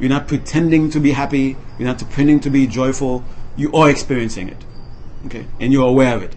You're 0.00 0.08
not 0.08 0.26
pretending 0.26 0.90
to 0.90 1.00
be 1.00 1.12
happy. 1.12 1.56
You're 1.78 1.88
not 1.88 1.98
pretending 1.98 2.40
to 2.40 2.50
be 2.50 2.66
joyful. 2.66 3.24
You 3.56 3.72
are 3.74 3.90
experiencing 3.90 4.48
it. 4.48 4.64
Okay? 5.26 5.46
And 5.60 5.70
you're 5.70 5.86
aware 5.86 6.16
of 6.16 6.22
it. 6.22 6.34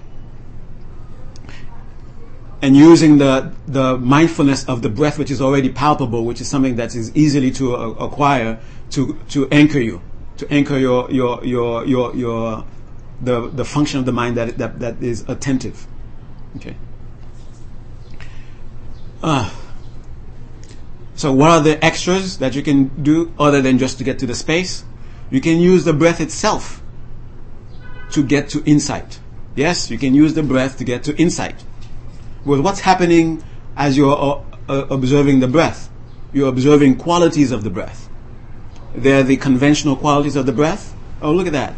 And 2.61 2.75
using 2.75 3.17
the, 3.17 3.53
the 3.65 3.97
mindfulness 3.97 4.65
of 4.65 4.81
the 4.81 4.89
breath, 4.89 5.17
which 5.17 5.31
is 5.31 5.41
already 5.41 5.69
palpable, 5.69 6.25
which 6.25 6.41
is 6.41 6.49
something 6.49 6.75
that 6.75 6.95
is 6.95 7.15
easily 7.15 7.49
to 7.51 7.75
acquire, 7.75 8.59
to, 8.91 9.17
to 9.29 9.47
anchor 9.49 9.79
you, 9.79 10.01
to 10.37 10.51
anchor 10.53 10.77
your, 10.77 11.09
your, 11.09 11.43
your, 11.45 11.85
your, 11.85 12.15
your, 12.15 12.65
the, 13.21 13.49
the 13.49 13.65
function 13.65 13.99
of 13.99 14.05
the 14.05 14.11
mind 14.11 14.37
that, 14.37 14.57
that, 14.57 14.79
that 14.79 15.01
is 15.01 15.23
attentive. 15.27 15.85
Okay. 16.57 16.75
Uh, 19.23 19.49
so 21.15 21.31
what 21.31 21.51
are 21.51 21.61
the 21.61 21.83
extras 21.85 22.39
that 22.39 22.55
you 22.55 22.63
can 22.63 23.03
do 23.03 23.31
other 23.37 23.61
than 23.61 23.77
just 23.77 23.99
to 23.99 24.03
get 24.03 24.19
to 24.19 24.25
the 24.25 24.33
space? 24.33 24.83
You 25.29 25.39
can 25.39 25.59
use 25.59 25.85
the 25.85 25.93
breath 25.93 26.19
itself 26.19 26.81
to 28.11 28.23
get 28.23 28.49
to 28.49 28.63
insight. 28.65 29.19
Yes, 29.55 29.91
you 29.91 29.97
can 29.97 30.15
use 30.15 30.33
the 30.33 30.43
breath 30.43 30.77
to 30.79 30.83
get 30.83 31.03
to 31.03 31.15
insight. 31.17 31.63
Well, 32.43 32.61
what's 32.61 32.79
happening 32.79 33.43
as 33.77 33.97
you're 33.97 34.17
uh, 34.17 34.41
uh, 34.67 34.87
observing 34.89 35.39
the 35.39 35.47
breath? 35.47 35.89
You're 36.33 36.49
observing 36.49 36.97
qualities 36.97 37.51
of 37.51 37.63
the 37.63 37.69
breath. 37.69 38.09
They're 38.95 39.23
the 39.23 39.37
conventional 39.37 39.95
qualities 39.95 40.35
of 40.35 40.45
the 40.45 40.51
breath. 40.51 40.95
Oh, 41.21 41.31
look 41.31 41.47
at 41.47 41.53
that. 41.53 41.75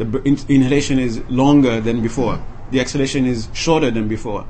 The 0.00 0.44
inhalation 0.48 0.98
is 0.98 1.20
longer 1.28 1.80
than 1.80 2.00
before. 2.02 2.42
The 2.70 2.80
exhalation 2.80 3.26
is 3.26 3.48
shorter 3.52 3.90
than 3.90 4.08
before 4.08 4.46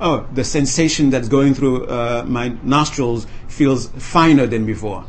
oh, 0.00 0.26
the 0.32 0.44
sensation 0.44 1.10
that's 1.10 1.28
going 1.28 1.54
through 1.54 1.86
uh, 1.86 2.24
my 2.26 2.48
nostrils 2.62 3.26
feels 3.48 3.88
finer 3.88 4.46
than 4.46 4.66
before. 4.66 5.04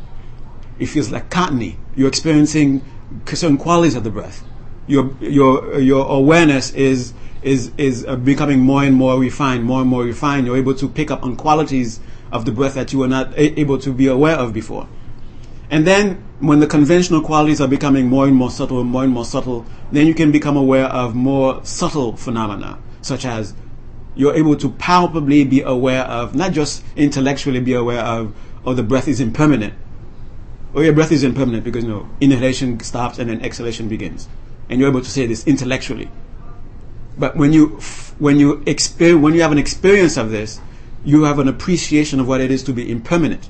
It 0.78 0.86
feels 0.86 1.10
like 1.10 1.30
cottony. 1.30 1.78
You're 1.96 2.08
experiencing 2.08 2.82
certain 3.26 3.56
qualities 3.56 3.94
of 3.94 4.04
the 4.04 4.10
breath. 4.10 4.44
Your 4.86 5.14
your 5.20 5.78
your 5.78 6.06
awareness 6.06 6.72
is 6.72 7.14
is 7.42 7.72
is 7.78 8.04
uh, 8.06 8.16
becoming 8.16 8.60
more 8.60 8.84
and 8.84 8.94
more 8.94 9.18
refined, 9.18 9.64
more 9.64 9.80
and 9.80 9.88
more 9.88 10.04
refined. 10.04 10.46
You're 10.46 10.56
able 10.56 10.74
to 10.74 10.88
pick 10.88 11.10
up 11.10 11.22
on 11.22 11.36
qualities 11.36 12.00
of 12.30 12.44
the 12.44 12.52
breath 12.52 12.74
that 12.74 12.92
you 12.92 12.98
were 12.98 13.08
not 13.08 13.32
a- 13.34 13.58
able 13.60 13.78
to 13.78 13.92
be 13.92 14.06
aware 14.06 14.36
of 14.36 14.52
before. 14.52 14.88
And 15.72 15.86
then, 15.86 16.22
when 16.40 16.60
the 16.60 16.66
conventional 16.66 17.22
qualities 17.22 17.58
are 17.58 17.66
becoming 17.66 18.06
more 18.06 18.26
and 18.26 18.36
more 18.36 18.50
subtle, 18.50 18.82
and 18.82 18.90
more 18.90 19.04
and 19.04 19.12
more 19.12 19.24
subtle, 19.24 19.64
then 19.90 20.06
you 20.06 20.12
can 20.12 20.30
become 20.30 20.54
aware 20.54 20.84
of 20.84 21.14
more 21.14 21.64
subtle 21.64 22.14
phenomena, 22.14 22.78
such 23.00 23.24
as 23.24 23.54
you're 24.14 24.34
able 24.34 24.54
to 24.56 24.68
palpably 24.68 25.44
be 25.44 25.62
aware 25.62 26.02
of, 26.02 26.34
not 26.34 26.52
just 26.52 26.84
intellectually 26.94 27.58
be 27.58 27.72
aware 27.72 28.00
of, 28.00 28.34
oh, 28.66 28.74
the 28.74 28.82
breath 28.82 29.08
is 29.08 29.18
impermanent. 29.18 29.72
Oh, 30.74 30.82
your 30.82 30.92
breath 30.92 31.10
is 31.10 31.24
impermanent 31.24 31.64
because, 31.64 31.84
you 31.84 31.90
know, 31.90 32.10
inhalation 32.20 32.78
stops 32.80 33.18
and 33.18 33.30
then 33.30 33.40
exhalation 33.40 33.88
begins. 33.88 34.28
And 34.68 34.78
you're 34.78 34.90
able 34.90 35.00
to 35.00 35.10
say 35.10 35.26
this 35.26 35.46
intellectually. 35.46 36.10
But 37.16 37.34
when 37.34 37.54
you, 37.54 37.80
when 38.18 38.38
you 38.38 38.62
experience, 38.66 39.22
when 39.22 39.32
you 39.32 39.40
have 39.40 39.52
an 39.52 39.58
experience 39.58 40.18
of 40.18 40.30
this, 40.30 40.60
you 41.02 41.22
have 41.22 41.38
an 41.38 41.48
appreciation 41.48 42.20
of 42.20 42.28
what 42.28 42.42
it 42.42 42.50
is 42.50 42.62
to 42.64 42.74
be 42.74 42.90
impermanent. 42.90 43.48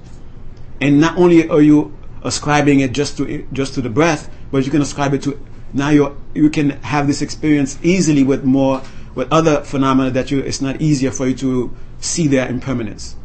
And 0.81 1.01
not 1.01 1.17
only 1.19 1.49
are 1.49 1.61
you 1.61 1.97
ascribing 2.25 2.81
it 2.81 2.93
just 2.93 3.17
to, 3.17 3.47
just 3.53 3.75
to 3.75 3.81
the 3.81 3.91
breath, 3.91 4.31
but 4.51 4.65
you 4.65 4.71
can 4.71 4.83
ascribe 4.83 5.15
it 5.15 5.23
to, 5.23 5.41
now 5.73 5.89
you 5.89 6.17
you 6.35 6.51
can 6.51 6.71
have 6.83 7.07
this 7.07 7.23
experience 7.23 7.79
easily 7.83 8.23
with 8.23 8.45
more 8.45 8.83
with 9.15 9.31
other 9.33 9.63
phenomena 9.63 10.11
that 10.11 10.31
you, 10.31 10.41
it's 10.41 10.61
not 10.61 10.81
easier 10.81 11.11
for 11.11 11.27
you 11.27 11.35
to 11.35 11.75
see 12.01 12.27
their 12.27 12.49
impermanence. 12.49 13.17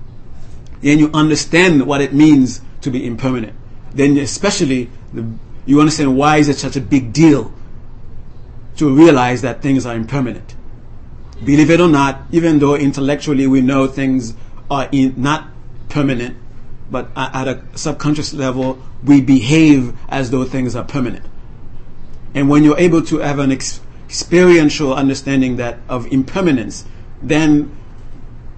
Then 0.81 0.99
you 0.99 1.09
understand 1.13 1.85
what 1.85 2.01
it 2.01 2.13
means 2.13 2.61
to 2.81 2.91
be 2.91 3.05
impermanent. 3.05 3.55
Then 3.93 4.17
especially 4.17 4.89
the, 5.13 5.25
you 5.65 5.79
understand 5.79 6.17
why 6.17 6.37
is 6.37 6.49
it 6.49 6.57
such 6.57 6.75
a 6.75 6.81
big 6.81 7.13
deal 7.13 7.53
to 8.77 8.93
realize 8.93 9.41
that 9.41 9.61
things 9.61 9.85
are 9.85 9.95
impermanent. 9.95 10.55
Believe 11.43 11.69
it 11.69 11.79
or 11.79 11.87
not, 11.87 12.21
even 12.31 12.59
though 12.59 12.75
intellectually 12.75 13.47
we 13.47 13.61
know 13.61 13.87
things 13.87 14.33
are 14.69 14.89
in, 14.91 15.13
not 15.17 15.47
permanent, 15.89 16.37
but 16.89 17.09
at 17.15 17.47
a 17.47 17.63
subconscious 17.75 18.33
level, 18.33 18.81
we 19.03 19.21
behave 19.21 19.95
as 20.09 20.31
though 20.31 20.45
things 20.45 20.75
are 20.75 20.83
permanent. 20.83 21.25
And 22.33 22.49
when 22.49 22.63
you're 22.63 22.77
able 22.77 23.01
to 23.03 23.17
have 23.19 23.39
an 23.39 23.51
experiential 23.51 24.93
understanding 24.93 25.57
that 25.57 25.79
of 25.89 26.11
impermanence, 26.11 26.85
then 27.21 27.75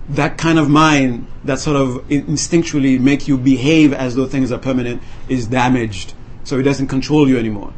that 0.10 0.38
kind 0.38 0.60
of 0.60 0.70
mind 0.70 1.28
that 1.44 1.60
sort 1.60 1.78
of 1.78 2.08
instinctually 2.10 3.00
make 3.00 3.28
you 3.28 3.38
behave 3.38 3.94
as 3.94 4.16
though 4.16 4.26
things 4.26 4.52
are 4.52 4.58
permanent 4.58 5.02
is 5.28 5.48
damaged. 5.48 6.14
So 6.44 6.60
it 6.60 6.64
doesn't 6.64 6.88
control 6.88 7.28
you 7.28 7.38
anymore. 7.38 7.74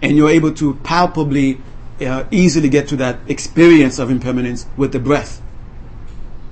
And 0.00 0.16
you're 0.16 0.30
able 0.30 0.52
to 0.54 0.74
palpably, 0.76 1.60
uh, 2.00 2.24
easily 2.30 2.68
get 2.68 2.88
to 2.88 2.96
that 2.96 3.18
experience 3.28 3.98
of 3.98 4.10
impermanence 4.10 4.66
with 4.76 4.92
the 4.92 5.00
breath. 5.00 5.42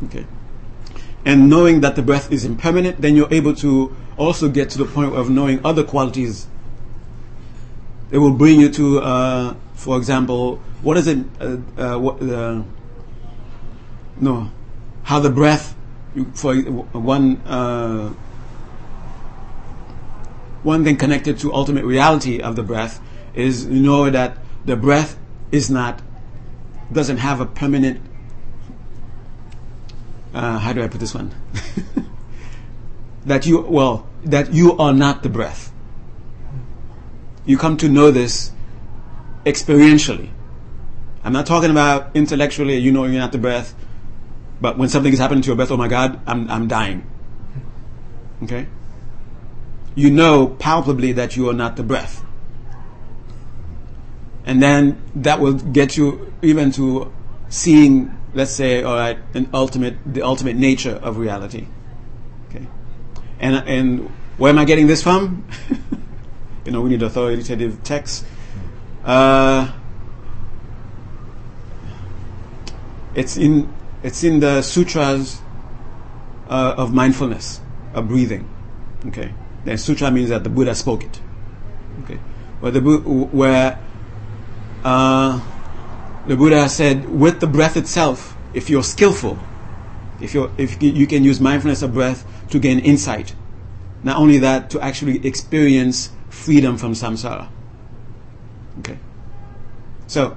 Okay. 0.05 0.27
And 1.25 1.49
knowing 1.49 1.81
that 1.83 1.97
the 1.97 2.03
breath 2.03 2.33
is 2.33 2.45
impermanent, 2.45 3.01
then 3.01 3.15
you're 3.17 3.33
able 3.33 3.55
to 3.57 3.95
also 4.17 4.49
get 4.49 4.71
to 4.71 4.79
the 4.79 4.85
point 4.85 5.15
of 5.15 5.31
knowing 5.31 5.65
other 5.65 5.85
qualities. 5.85 6.47
It 8.11 8.19
will 8.19 8.35
bring 8.35 8.61
you 8.61 8.69
to 8.71 9.01
uh, 9.01 9.55
for 9.83 9.97
example, 9.99 10.57
what 10.83 10.97
is 10.97 11.09
it? 11.09 11.19
Uh, 11.41 11.57
uh, 11.77 11.99
what, 11.99 12.23
uh, 12.23 12.63
no, 14.21 14.51
how 15.03 15.19
the 15.19 15.31
breath 15.31 15.75
for 16.35 16.55
one 16.55 17.39
uh, 17.39 18.11
one 20.63 20.85
thing 20.85 20.97
connected 20.97 21.39
to 21.41 21.53
ultimate 21.53 21.85
reality 21.85 22.41
of 22.41 22.55
the 22.55 22.63
breath 22.63 23.01
is 23.35 23.67
you 23.67 23.83
know 23.83 24.09
that 24.09 24.39
the 24.65 24.77
breath 24.77 25.19
is 25.51 25.69
not 25.69 26.01
doesn't 26.93 27.19
have 27.19 27.41
a 27.41 27.47
permanent. 27.47 28.01
Uh, 30.35 30.59
how 30.59 30.73
do 30.73 30.83
I 30.83 30.89
put 30.89 31.01
this 31.01 31.15
one? 31.15 31.35
that 33.27 33.47
you 33.47 33.61
well 33.61 34.07
that 34.25 34.53
you 34.53 34.77
are 34.79 34.93
not 34.93 35.23
the 35.23 35.29
breath. 35.29 35.73
You 37.45 37.59
come 37.59 37.77
to 37.79 37.89
know 37.89 38.11
this 38.11 38.53
experientially. 39.45 40.31
I'm 41.25 41.33
not 41.33 41.47
talking 41.47 41.71
about 41.71 42.15
intellectually, 42.15 42.79
you 42.79 42.93
know 42.93 43.05
you're 43.05 43.21
not 43.21 43.33
the 43.33 43.39
breath, 43.39 43.75
but 44.61 44.79
when 44.79 44.89
something 44.89 45.13
is 45.13 45.19
happening 45.19 45.43
to 45.43 45.49
your 45.49 45.57
breath, 45.57 45.71
oh 45.71 45.77
my 45.77 45.89
God, 45.89 46.21
I'm, 46.27 46.51
I'm 46.51 46.69
dying. 46.69 47.07
Okay? 48.45 48.67
You 49.95 50.11
know 50.11 50.49
palpably 50.49 51.13
that 51.13 51.37
you 51.37 51.49
are 51.49 51.55
not 51.55 51.77
the 51.77 51.83
breath. 51.83 52.25
And 54.45 54.61
then 54.61 55.01
that 55.15 55.41
will 55.41 55.55
get 55.55 55.97
you 55.97 56.33
even 56.43 56.73
to 56.73 57.13
seeing, 57.49 58.17
let's 58.35 58.51
say, 58.51 58.83
all 58.83 58.97
right, 58.97 59.19
an 59.35 59.49
ultimate, 59.53 59.97
the 60.07 60.23
ultimate 60.23 60.57
nature 60.57 60.99
of 61.03 61.19
reality. 61.19 61.67
Okay? 62.49 62.67
And, 63.41 63.57
and 63.69 64.11
where 64.39 64.51
am 64.51 64.59
I 64.59 64.65
getting 64.65 64.87
this 64.87 65.03
from? 65.03 65.45
you 66.65 66.73
know, 66.73 66.81
we 66.81 66.91
need 66.91 67.03
authoritative 67.03 67.83
text. 67.83 68.25
Uh, 69.05 69.73
it's 73.15 73.37
in 73.37 73.73
it's 74.03 74.25
in 74.25 74.41
the 74.41 74.63
sutras 74.63 75.41
uh, 76.49 76.75
of 76.77 76.93
mindfulness 76.93 77.61
of 77.95 78.09
breathing. 78.09 78.49
Okay, 79.07 79.35
then 79.65 79.79
sutra 79.79 80.11
means 80.11 80.31
that 80.31 80.45
the 80.45 80.51
Buddha 80.51 80.75
spoke 80.75 81.05
it. 81.05 81.21
Okay, 82.05 82.19
where 82.61 82.73
the 82.73 82.81
where 82.81 83.79
uh, 84.85 85.41
the 86.27 86.37
Buddha 86.37 86.69
said, 86.69 87.09
with 87.09 87.41
the 87.41 87.47
breath 87.47 87.77
itself, 87.77 88.37
if 88.55 88.71
you're 88.71 88.85
skillful, 88.85 89.39
if 90.21 90.35
you're, 90.35 90.51
if 90.57 90.83
you 90.83 91.07
can 91.07 91.25
use 91.25 91.41
mindfulness 91.41 91.83
of 91.83 91.95
breath 91.95 92.25
to 92.51 92.59
gain 92.59 92.79
insight, 92.79 93.35
not 94.05 94.17
only 94.17 94.39
that, 94.39 94.71
to 94.71 94.81
actually 94.81 95.27
experience 95.27 96.11
freedom 96.31 96.77
from 96.77 96.93
samsara. 96.93 97.49
Okay. 98.81 98.99
So, 100.07 100.37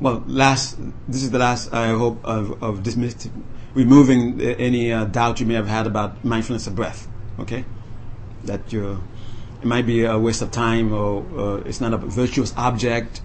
well, 0.00 0.24
last, 0.26 0.78
this 1.06 1.22
is 1.22 1.30
the 1.30 1.38
last, 1.38 1.72
I 1.72 1.88
hope, 1.88 2.24
of, 2.24 2.60
of 2.62 2.82
dismissing, 2.82 3.44
removing 3.74 4.40
any 4.40 4.92
uh, 4.92 5.04
doubt 5.04 5.38
you 5.38 5.46
may 5.46 5.54
have 5.54 5.68
had 5.68 5.86
about 5.86 6.24
mindfulness 6.24 6.66
of 6.66 6.74
breath. 6.74 7.08
Okay? 7.38 7.64
that 8.44 8.72
you 8.72 9.02
it 9.62 9.66
might 9.66 9.86
be 9.86 10.04
a 10.04 10.18
waste 10.18 10.42
of 10.42 10.50
time 10.50 10.92
or 10.92 11.22
uh, 11.38 11.56
it's 11.64 11.80
not 11.80 11.94
a 11.94 11.96
virtuous 11.96 12.52
object 12.56 13.20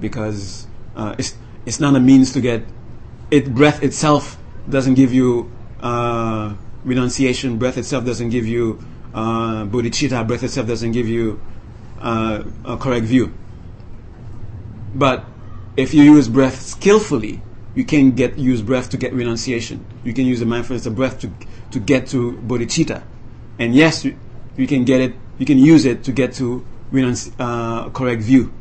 because 0.00 0.66
uh, 0.94 1.14
it's 1.18 1.34
it's 1.64 1.80
not 1.80 1.96
a 1.96 2.00
means 2.00 2.32
to 2.32 2.40
get 2.42 2.62
it. 3.30 3.54
Breath 3.54 3.82
itself 3.82 4.36
doesn't 4.68 4.94
give 4.94 5.14
you 5.14 5.50
uh, 5.80 6.54
renunciation. 6.84 7.56
Breath 7.58 7.78
itself 7.78 8.04
doesn't 8.04 8.28
give 8.28 8.46
you 8.46 8.84
uh, 9.14 9.64
bodhicitta. 9.64 10.26
Breath 10.26 10.42
itself 10.42 10.66
doesn't 10.66 10.92
give 10.92 11.08
you 11.08 11.40
uh, 12.00 12.44
a 12.66 12.76
correct 12.76 13.06
view. 13.06 13.32
But 14.94 15.24
if 15.76 15.94
you 15.94 16.02
use 16.02 16.28
breath 16.28 16.60
skillfully, 16.60 17.40
you 17.74 17.84
can 17.84 18.10
get 18.12 18.36
use 18.36 18.60
breath 18.60 18.90
to 18.90 18.98
get 18.98 19.14
renunciation. 19.14 19.86
You 20.04 20.12
can 20.12 20.26
use 20.26 20.40
the 20.40 20.46
mindfulness 20.46 20.84
of 20.84 20.96
breath 20.96 21.18
to 21.20 21.30
to 21.70 21.80
get 21.80 22.08
to 22.08 22.32
bodhicitta. 22.46 23.04
And 23.58 23.74
yes, 23.74 24.04
you, 24.04 24.18
you 24.56 24.66
can 24.66 24.84
get 24.84 25.00
it. 25.00 25.14
You 25.38 25.46
can 25.46 25.58
use 25.58 25.84
it 25.84 26.04
to 26.04 26.12
get 26.12 26.32
to 26.34 26.66
renunci- 26.92 27.32
uh, 27.38 27.90
correct 27.90 28.22
view. 28.22 28.52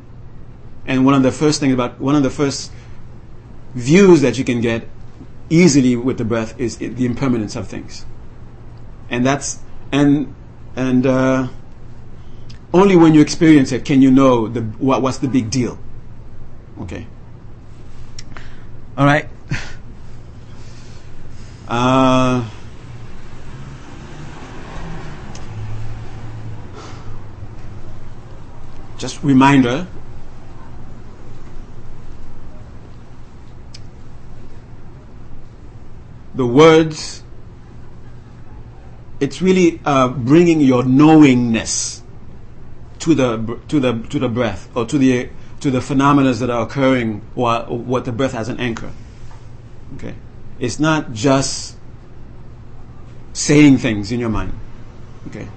And 0.86 1.06
one 1.06 1.16
of 1.16 1.24
the 1.24 1.32
first 1.32 1.60
things 1.60 1.74
about 1.74 2.00
one 2.00 2.16
of 2.16 2.24
the 2.24 2.30
first 2.30 2.72
views 3.74 4.22
that 4.22 4.38
you 4.38 4.44
can 4.44 4.62
get 4.62 4.88
easily 5.50 5.96
with 5.96 6.18
the 6.18 6.26
breath 6.26 6.60
is 6.60 6.78
the 6.78 7.06
impermanence 7.06 7.56
of 7.56 7.68
things. 7.68 8.06
And 9.10 9.26
that's 9.26 9.60
and 9.92 10.34
and 10.76 11.06
uh, 11.06 11.48
only 12.74 12.96
when 12.96 13.14
you 13.14 13.22
experience 13.22 13.72
it 13.72 13.86
can 13.86 14.02
you 14.02 14.12
know 14.12 14.48
the 14.48 14.62
what, 14.62 15.02
what's 15.02 15.18
the 15.18 15.28
big 15.28 15.50
deal. 15.50 15.80
Okay. 16.82 17.08
All 18.98 19.06
right. 19.06 19.30
Uh, 21.68 22.50
just 28.98 29.24
reminder 29.24 29.88
the 36.36 36.46
words 36.46 37.24
it's 39.20 39.42
really 39.42 39.82
uh, 39.86 40.08
bringing 40.08 40.62
your 40.62 40.84
knowingness 40.84 42.04
to 43.00 43.16
the 43.16 43.60
to 43.68 43.80
the 43.80 43.94
to 44.10 44.20
the 44.20 44.30
breath 44.30 44.70
or 44.76 44.86
to 44.86 44.98
the 44.98 45.30
to 45.60 45.72
the 45.72 45.82
phenomena 45.82 46.34
that 46.34 46.50
are 46.50 46.62
occurring 46.62 47.22
while 47.34 47.66
what 47.66 48.06
the 48.06 48.12
breath 48.12 48.34
has 48.34 48.50
an 48.50 48.60
anchor. 48.60 48.92
Okay, 49.96 50.16
it's 50.60 50.80
not 50.80 51.14
just 51.14 51.78
saying 53.34 53.78
things 53.78 54.12
in 54.12 54.20
your 54.20 54.30
mind. 54.30 54.54
Okay, 55.28 55.48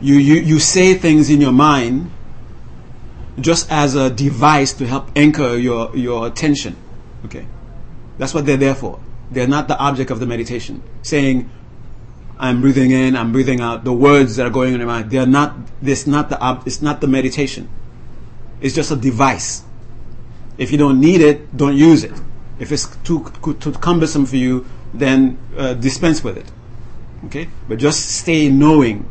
you 0.00 0.16
you 0.16 0.34
you 0.40 0.58
say 0.58 0.94
things 0.94 1.30
in 1.30 1.40
your 1.40 1.52
mind 1.52 2.10
just 3.38 3.70
as 3.70 3.94
a 3.94 4.10
device 4.10 4.72
to 4.74 4.86
help 4.86 5.10
anchor 5.16 5.56
your 5.56 5.96
your 5.96 6.26
attention. 6.26 6.76
Okay, 7.24 7.46
that's 8.18 8.34
what 8.34 8.46
they're 8.46 8.56
there 8.56 8.74
for. 8.74 9.00
They're 9.30 9.48
not 9.48 9.68
the 9.68 9.78
object 9.78 10.10
of 10.10 10.20
the 10.20 10.26
meditation. 10.26 10.82
Saying, 11.02 11.48
I'm 12.38 12.60
breathing 12.60 12.90
in, 12.90 13.16
I'm 13.16 13.32
breathing 13.32 13.60
out. 13.60 13.84
The 13.84 13.92
words 13.92 14.36
that 14.36 14.46
are 14.46 14.50
going 14.50 14.74
in 14.74 14.80
your 14.80 14.88
mind, 14.88 15.10
they're 15.10 15.26
not. 15.26 15.54
This 15.80 16.06
not 16.06 16.30
the. 16.30 16.62
It's 16.66 16.82
not 16.82 17.00
the 17.00 17.06
meditation. 17.06 17.68
It's 18.60 18.74
just 18.74 18.90
a 18.90 18.96
device. 18.96 19.62
If 20.58 20.72
you 20.72 20.78
don't 20.78 21.00
need 21.00 21.20
it, 21.22 21.56
don't 21.56 21.76
use 21.76 22.04
it. 22.04 22.12
If 22.58 22.72
it's 22.72 22.94
too, 22.98 23.24
too 23.60 23.72
cumbersome 23.72 24.26
for 24.26 24.36
you, 24.36 24.66
then 24.92 25.38
uh, 25.56 25.72
dispense 25.74 26.22
with 26.22 26.36
it. 26.36 26.52
Okay, 27.24 27.48
but 27.68 27.78
just 27.78 28.10
stay 28.10 28.50
knowing, 28.50 29.08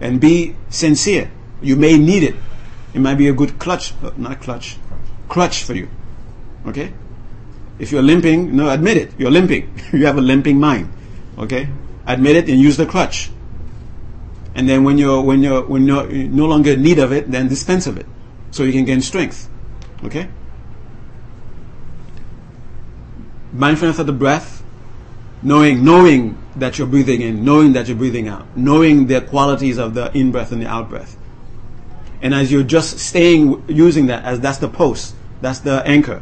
and 0.00 0.20
be 0.20 0.56
sincere. 0.68 1.30
You 1.62 1.76
may 1.76 1.98
need 1.98 2.22
it. 2.22 2.36
It 2.94 3.00
might 3.00 3.16
be 3.16 3.28
a 3.28 3.32
good 3.32 3.58
clutch, 3.58 3.92
uh, 4.02 4.10
not 4.16 4.40
clutch, 4.40 4.76
crutch 5.28 5.62
for 5.64 5.74
you. 5.74 5.88
Okay. 6.66 6.92
If 7.78 7.92
you're 7.92 8.02
limping, 8.02 8.56
no, 8.56 8.70
admit 8.70 8.96
it. 8.96 9.12
You're 9.18 9.30
limping. 9.30 9.78
you 9.92 10.06
have 10.06 10.16
a 10.16 10.22
limping 10.22 10.58
mind. 10.58 10.92
Okay 11.38 11.68
admit 12.06 12.36
it 12.36 12.48
and 12.48 12.60
use 12.60 12.76
the 12.76 12.86
crutch. 12.86 13.30
And 14.54 14.68
then 14.68 14.84
when 14.84 14.96
you're 14.96 15.20
when 15.20 15.42
you're 15.42 15.66
when 15.66 15.86
you're 15.86 16.06
no 16.08 16.46
longer 16.46 16.72
in 16.72 16.82
need 16.82 16.98
of 16.98 17.12
it, 17.12 17.30
then 17.30 17.48
dispense 17.48 17.86
of 17.86 17.98
it, 17.98 18.06
so 18.50 18.62
you 18.62 18.72
can 18.72 18.84
gain 18.84 19.02
strength. 19.02 19.50
Okay. 20.04 20.28
Mindfulness 23.52 23.98
of 23.98 24.06
the 24.06 24.12
breath, 24.12 24.62
knowing 25.46 25.84
knowing 25.84 26.36
that 26.56 26.76
you're 26.76 26.88
breathing 26.88 27.20
in, 27.20 27.44
knowing 27.44 27.72
that 27.74 27.86
you're 27.86 27.96
breathing 27.96 28.26
out, 28.26 28.44
knowing 28.56 29.06
the 29.06 29.20
qualities 29.20 29.78
of 29.78 29.94
the 29.94 30.10
in 30.12 30.32
breath 30.32 30.50
and 30.50 30.60
the 30.60 30.66
out 30.66 30.88
breath. 30.88 31.16
And 32.20 32.34
as 32.34 32.50
you're 32.50 32.64
just 32.64 32.98
staying 32.98 33.64
using 33.68 34.06
that 34.06 34.24
as 34.24 34.40
that's 34.40 34.58
the 34.58 34.68
post, 34.68 35.14
that's 35.40 35.60
the 35.60 35.86
anchor, 35.86 36.20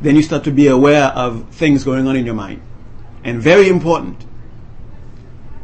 then 0.00 0.16
you 0.16 0.22
start 0.22 0.42
to 0.42 0.50
be 0.50 0.66
aware 0.66 1.04
of 1.04 1.48
things 1.50 1.84
going 1.84 2.08
on 2.08 2.16
in 2.16 2.26
your 2.26 2.34
mind. 2.34 2.60
And 3.22 3.40
very 3.40 3.68
important, 3.68 4.26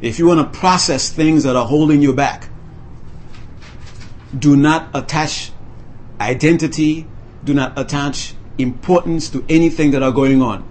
if 0.00 0.20
you 0.20 0.26
want 0.26 0.52
to 0.52 0.56
process 0.56 1.10
things 1.10 1.42
that 1.42 1.56
are 1.56 1.66
holding 1.66 2.00
you 2.00 2.12
back, 2.12 2.48
do 4.38 4.54
not 4.54 4.90
attach 4.94 5.50
identity, 6.20 7.08
do 7.42 7.54
not 7.54 7.76
attach 7.76 8.34
importance 8.56 9.30
to 9.30 9.44
anything 9.48 9.90
that 9.90 10.02
are 10.04 10.12
going 10.12 10.42
on. 10.42 10.62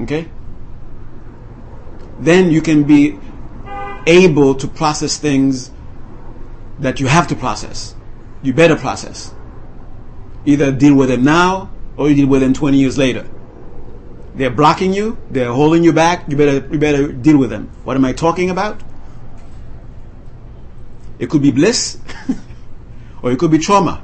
Okay? 0.00 0.28
Then 2.20 2.50
you 2.50 2.60
can 2.60 2.84
be 2.84 3.18
able 4.06 4.54
to 4.54 4.68
process 4.68 5.16
things 5.16 5.70
that 6.78 7.00
you 7.00 7.06
have 7.06 7.26
to 7.28 7.36
process. 7.36 7.94
You 8.42 8.54
better 8.54 8.76
process. 8.76 9.34
Either 10.44 10.72
deal 10.72 10.94
with 10.94 11.08
them 11.08 11.24
now 11.24 11.70
or 11.96 12.08
you 12.08 12.14
deal 12.14 12.28
with 12.28 12.42
them 12.42 12.54
20 12.54 12.78
years 12.78 12.96
later. 12.96 13.28
They're 14.34 14.50
blocking 14.50 14.92
you. 14.92 15.18
They're 15.30 15.52
holding 15.52 15.82
you 15.82 15.92
back. 15.92 16.28
You 16.28 16.36
better, 16.36 16.66
you 16.70 16.78
better 16.78 17.10
deal 17.12 17.38
with 17.38 17.50
them. 17.50 17.70
What 17.84 17.96
am 17.96 18.04
I 18.04 18.12
talking 18.12 18.50
about? 18.50 18.82
It 21.18 21.28
could 21.28 21.42
be 21.42 21.50
bliss, 21.50 21.98
or 23.22 23.32
it 23.32 23.38
could 23.38 23.50
be 23.50 23.58
trauma. 23.58 24.02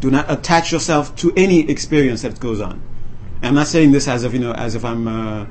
Do 0.00 0.10
not 0.10 0.30
attach 0.30 0.72
yourself 0.72 1.14
to 1.16 1.32
any 1.36 1.68
experience 1.68 2.22
that 2.22 2.40
goes 2.40 2.60
on. 2.60 2.80
I'm 3.42 3.54
not 3.54 3.66
saying 3.66 3.92
this 3.92 4.08
as 4.08 4.24
if 4.24 4.32
you 4.32 4.38
know, 4.38 4.52
as 4.52 4.74
if 4.74 4.84
I'm 4.84 5.06
uh, 5.06 5.46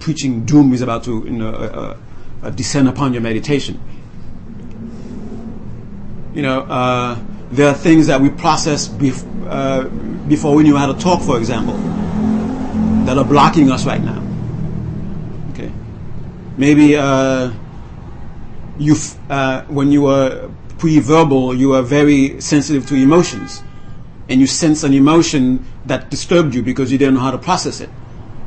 preaching 0.00 0.44
doom 0.44 0.72
is 0.72 0.82
about 0.82 1.04
to 1.04 1.22
you 1.24 1.30
know 1.30 1.50
uh, 1.50 1.96
uh, 2.42 2.50
descend 2.50 2.88
upon 2.88 3.12
your 3.12 3.22
meditation. 3.22 3.80
You 6.34 6.42
know 6.42 6.60
uh, 6.62 7.18
there 7.50 7.68
are 7.68 7.74
things 7.74 8.06
that 8.06 8.20
we 8.20 8.30
process 8.30 8.88
bef- 8.88 9.26
uh, 9.48 9.88
before 10.28 10.54
we 10.54 10.62
knew 10.62 10.76
how 10.76 10.92
to 10.92 10.98
talk, 10.98 11.22
for 11.22 11.38
example, 11.38 11.76
that 13.04 13.18
are 13.18 13.24
blocking 13.24 13.70
us 13.70 13.84
right 13.84 14.02
now. 14.02 14.22
Okay, 15.52 15.72
maybe 16.56 16.96
uh, 16.96 17.50
you, 18.78 18.94
uh, 19.28 19.62
when 19.62 19.90
you 19.90 20.02
were 20.02 20.50
pre-verbal, 20.78 21.54
you 21.54 21.70
were 21.70 21.82
very 21.82 22.40
sensitive 22.40 22.86
to 22.88 22.94
emotions, 22.94 23.62
and 24.28 24.40
you 24.40 24.46
sense 24.46 24.84
an 24.84 24.94
emotion 24.94 25.66
that 25.86 26.10
disturbed 26.10 26.54
you 26.54 26.62
because 26.62 26.90
you 26.92 26.98
didn't 26.98 27.14
know 27.14 27.20
how 27.20 27.30
to 27.32 27.38
process 27.38 27.80
it, 27.80 27.90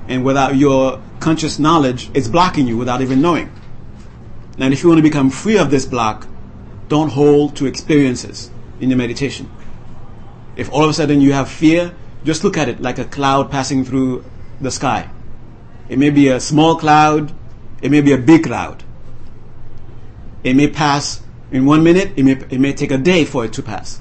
and 0.07 0.23
without 0.23 0.55
your 0.55 1.01
conscious 1.19 1.59
knowledge, 1.59 2.09
it's 2.13 2.27
blocking 2.27 2.67
you 2.67 2.77
without 2.77 3.01
even 3.01 3.21
knowing. 3.21 3.51
And 4.57 4.73
if 4.73 4.83
you 4.83 4.89
want 4.89 4.99
to 4.99 5.03
become 5.03 5.29
free 5.29 5.57
of 5.57 5.71
this 5.71 5.85
block, 5.85 6.27
don't 6.89 7.09
hold 7.09 7.55
to 7.55 7.65
experiences 7.65 8.51
in 8.79 8.89
your 8.89 8.97
meditation. 8.97 9.49
If 10.55 10.71
all 10.71 10.83
of 10.83 10.89
a 10.89 10.93
sudden 10.93 11.21
you 11.21 11.33
have 11.33 11.49
fear, 11.49 11.95
just 12.23 12.43
look 12.43 12.57
at 12.57 12.69
it 12.69 12.81
like 12.81 12.99
a 12.99 13.05
cloud 13.05 13.49
passing 13.49 13.83
through 13.83 14.23
the 14.61 14.71
sky. 14.71 15.09
It 15.89 15.97
may 15.97 16.09
be 16.09 16.27
a 16.27 16.39
small 16.39 16.75
cloud, 16.75 17.33
it 17.81 17.91
may 17.91 18.01
be 18.01 18.13
a 18.13 18.17
big 18.17 18.43
cloud. 18.43 18.83
It 20.43 20.55
may 20.55 20.67
pass 20.67 21.21
in 21.51 21.65
one 21.65 21.83
minute, 21.83 22.13
it 22.15 22.23
may, 22.23 22.31
it 22.31 22.59
may 22.59 22.73
take 22.73 22.91
a 22.91 22.97
day 22.97 23.25
for 23.25 23.45
it 23.45 23.53
to 23.53 23.63
pass. 23.63 23.99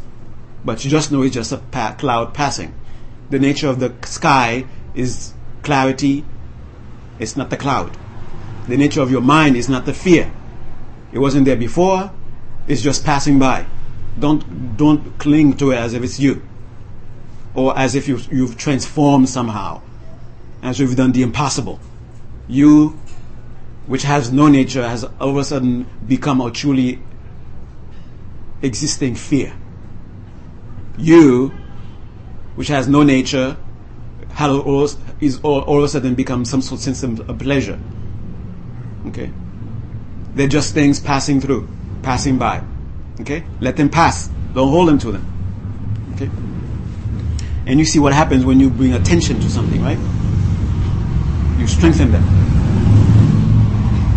But 0.65 0.85
you 0.85 0.91
just 0.91 1.11
know 1.11 1.23
it's 1.23 1.35
just 1.35 1.53
a 1.53 1.59
pa- 1.59 1.95
cloud 1.99 2.35
passing. 2.35 2.75
The 3.31 3.39
nature 3.39 3.69
of 3.69 3.81
the 3.81 3.95
sky 4.05 4.67
is 4.95 5.35
clarity, 5.63 6.25
it's 7.19 7.37
not 7.37 7.51
the 7.51 7.57
cloud. 7.57 7.97
The 8.69 8.77
nature 8.77 9.01
of 9.01 9.11
your 9.11 9.21
mind 9.21 9.57
is 9.57 9.69
not 9.69 9.87
the 9.87 9.95
fear. 9.95 10.33
It 11.13 11.19
wasn't 11.19 11.45
there 11.45 11.57
before, 11.57 12.11
it's 12.67 12.83
just 12.83 13.05
passing 13.05 13.39
by. 13.39 13.67
Don't 14.19 14.77
don't 14.77 15.19
cling 15.19 15.57
to 15.59 15.73
it 15.73 15.77
as 15.77 15.95
if 15.95 16.03
it's 16.03 16.21
you, 16.21 16.43
or 17.55 17.77
as 17.79 17.95
if 17.95 18.09
you 18.09 18.19
you've 18.31 18.57
transformed 18.57 19.29
somehow, 19.29 19.83
as 20.63 20.81
if 20.81 20.89
you've 20.89 20.97
done 20.97 21.13
the 21.13 21.23
impossible. 21.23 21.81
You, 22.49 22.99
which 23.87 24.03
has 24.03 24.33
no 24.33 24.49
nature, 24.49 24.87
has 24.87 25.05
all 25.05 25.31
of 25.31 25.37
a 25.37 25.45
sudden 25.45 25.87
become 26.07 26.41
a 26.41 26.51
truly 26.51 26.99
existing 28.63 29.17
fear. 29.17 29.55
You, 30.99 31.49
which 32.55 32.69
has 32.69 32.87
no 32.87 33.03
nature, 33.03 33.57
all, 34.39 34.89
is 35.23 35.41
all, 35.43 35.61
all 35.61 35.79
of 35.79 35.85
a 35.85 35.89
sudden 35.89 36.15
become 36.15 36.45
some 36.45 36.61
sort 36.61 36.81
of 36.81 36.95
sense 36.95 37.03
of 37.05 37.39
pleasure. 37.39 37.79
Okay? 39.07 39.31
They're 40.35 40.49
just 40.49 40.75
things 40.75 40.99
passing 40.99 41.41
through, 41.41 41.69
passing 42.03 42.39
by. 42.39 42.63
Okay? 43.21 43.45
Let 43.61 43.77
them 43.77 43.89
pass. 43.89 44.29
Don't 44.53 44.69
hold 44.69 44.89
them 44.89 44.99
to 44.99 45.13
them. 45.13 46.13
Okay? 46.15 46.29
And 47.67 47.79
you 47.79 47.85
see 47.85 48.01
what 48.01 48.13
happens 48.13 48.45
when 48.45 48.59
you 48.59 48.69
bring 48.69 48.95
attention 48.95 49.39
to 49.41 49.49
something, 49.49 49.81
right? 49.81 49.99
You 51.61 51.69
strengthen 51.69 52.11
them. 52.11 52.25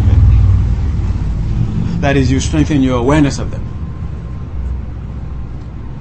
Okay? 0.01 1.99
That 1.99 2.17
is, 2.17 2.31
you 2.31 2.39
strengthen 2.39 2.81
your 2.81 2.97
awareness 2.97 3.37
of 3.37 3.51
them. 3.51 3.63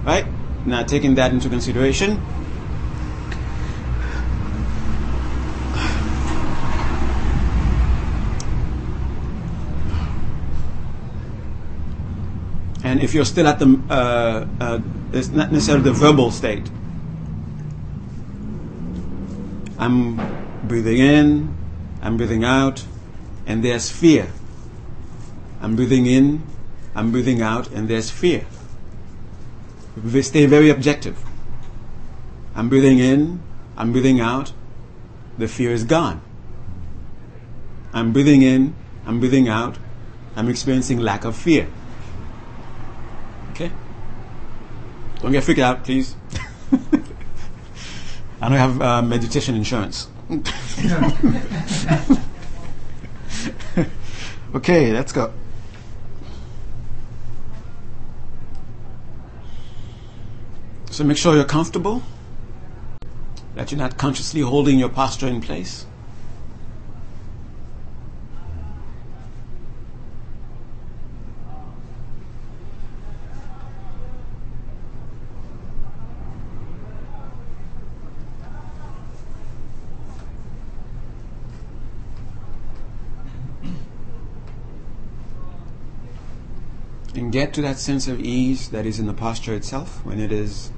Right? 0.04 0.24
Now, 0.64 0.82
taking 0.82 1.16
that 1.16 1.32
into 1.32 1.50
consideration, 1.50 2.22
And 12.94 13.02
if 13.02 13.12
you're 13.12 13.24
still 13.24 13.48
at 13.48 13.58
the, 13.58 13.80
uh, 13.90 14.46
uh, 14.60 14.78
it's 15.12 15.26
not 15.30 15.50
necessarily 15.50 15.82
the 15.82 15.92
verbal 15.92 16.30
state. 16.30 16.70
I'm 19.80 20.14
breathing 20.68 20.98
in, 20.98 21.56
I'm 22.00 22.16
breathing 22.16 22.44
out, 22.44 22.84
and 23.46 23.64
there's 23.64 23.90
fear. 23.90 24.28
I'm 25.60 25.74
breathing 25.74 26.06
in, 26.06 26.44
I'm 26.94 27.10
breathing 27.10 27.42
out, 27.42 27.68
and 27.72 27.88
there's 27.88 28.12
fear. 28.12 28.46
We 30.00 30.22
stay 30.22 30.46
very 30.46 30.70
objective. 30.70 31.18
I'm 32.54 32.68
breathing 32.68 33.00
in, 33.00 33.42
I'm 33.76 33.90
breathing 33.90 34.20
out, 34.20 34.52
the 35.36 35.48
fear 35.48 35.72
is 35.72 35.82
gone. 35.82 36.22
I'm 37.92 38.12
breathing 38.12 38.42
in, 38.42 38.76
I'm 39.04 39.18
breathing 39.18 39.48
out, 39.48 39.78
I'm 40.36 40.48
experiencing 40.48 41.00
lack 41.00 41.24
of 41.24 41.34
fear. 41.34 41.66
Okay? 43.54 43.70
Don't 45.24 45.32
get 45.32 45.42
freaked 45.42 45.60
out, 45.60 45.84
please. 45.84 46.16
I 48.42 48.50
don't 48.50 48.58
have 48.58 48.82
uh, 48.82 49.00
meditation 49.00 49.54
insurance. 49.54 50.08
okay, 54.54 54.92
let's 54.92 55.12
go. 55.12 55.32
So 60.90 61.04
make 61.04 61.16
sure 61.16 61.34
you're 61.34 61.44
comfortable, 61.46 62.02
that 63.54 63.72
you're 63.72 63.78
not 63.78 63.96
consciously 63.96 64.42
holding 64.42 64.78
your 64.78 64.90
posture 64.90 65.28
in 65.28 65.40
place. 65.40 65.86
Get 87.34 87.52
to 87.52 87.60
that 87.60 87.80
sense 87.80 88.06
of 88.06 88.20
ease 88.20 88.68
that 88.68 88.86
is 88.86 89.00
in 89.00 89.08
the 89.08 89.12
posture 89.12 89.54
itself 89.54 90.04
when 90.04 90.20
it 90.20 90.30
is 90.30 90.70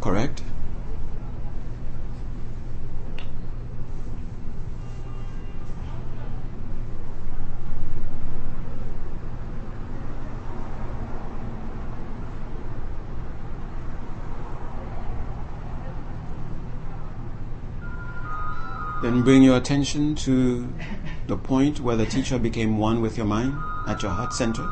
correct. 0.00 0.40
Then 19.02 19.22
bring 19.22 19.42
your 19.42 19.56
attention 19.56 20.14
to 20.14 20.72
the 21.26 21.36
point 21.36 21.80
where 21.80 21.96
the 21.96 22.06
teacher 22.06 22.38
became 22.38 22.78
one 22.78 23.00
with 23.00 23.16
your 23.16 23.26
mind 23.26 23.60
at 23.88 24.04
your 24.04 24.12
heart 24.12 24.32
center. 24.32 24.68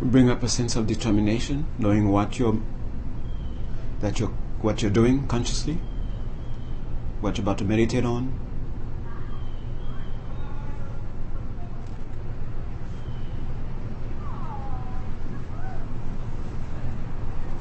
Bring 0.00 0.30
up 0.30 0.42
a 0.42 0.48
sense 0.48 0.76
of 0.76 0.86
determination, 0.86 1.66
knowing 1.78 2.08
what 2.08 2.38
you're 2.38 2.60
that 4.00 4.20
you're 4.20 4.32
what 4.62 4.82
you're 4.82 4.90
doing 4.90 5.26
consciously, 5.26 5.78
what 7.20 7.36
you're 7.36 7.44
about 7.44 7.58
to 7.58 7.64
meditate 7.64 8.04
on. 8.04 8.38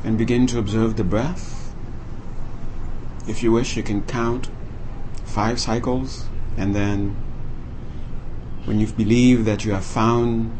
And 0.03 0.17
begin 0.17 0.47
to 0.47 0.59
observe 0.59 0.95
the 0.95 1.03
breath. 1.03 1.73
If 3.27 3.43
you 3.43 3.51
wish, 3.51 3.75
you 3.75 3.83
can 3.83 4.03
count 4.03 4.49
five 5.25 5.59
cycles, 5.59 6.27
and 6.55 6.73
then 6.73 7.15
when 8.63 8.79
you 8.79 8.87
believe 8.87 9.43
that 9.45 9.65
you 9.65 9.73
have 9.73 9.83
found 9.83 10.57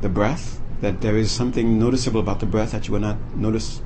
the 0.00 0.08
breath, 0.08 0.60
that 0.80 1.00
there 1.00 1.16
is 1.16 1.30
something 1.30 1.78
noticeable 1.78 2.20
about 2.20 2.40
the 2.40 2.46
breath 2.46 2.72
that 2.72 2.88
you 2.88 2.92
were 2.92 3.00
not 3.00 3.18
notice 3.36 3.82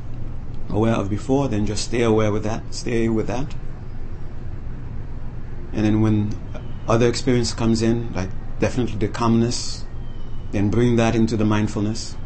aware 0.70 0.94
of 0.94 1.10
before, 1.10 1.48
then 1.48 1.66
just 1.66 1.84
stay 1.84 2.02
aware 2.02 2.32
with 2.32 2.44
that, 2.44 2.62
stay 2.74 3.08
with 3.08 3.26
that. 3.26 3.54
And 5.72 5.84
then 5.84 6.00
when 6.00 6.32
other 6.86 7.08
experience 7.08 7.52
comes 7.52 7.82
in, 7.82 8.12
like 8.12 8.30
definitely 8.60 8.98
the 8.98 9.08
calmness, 9.08 9.84
then 10.52 10.70
bring 10.70 10.96
that 10.96 11.14
into 11.14 11.36
the 11.36 11.44
mindfulness. 11.44 12.16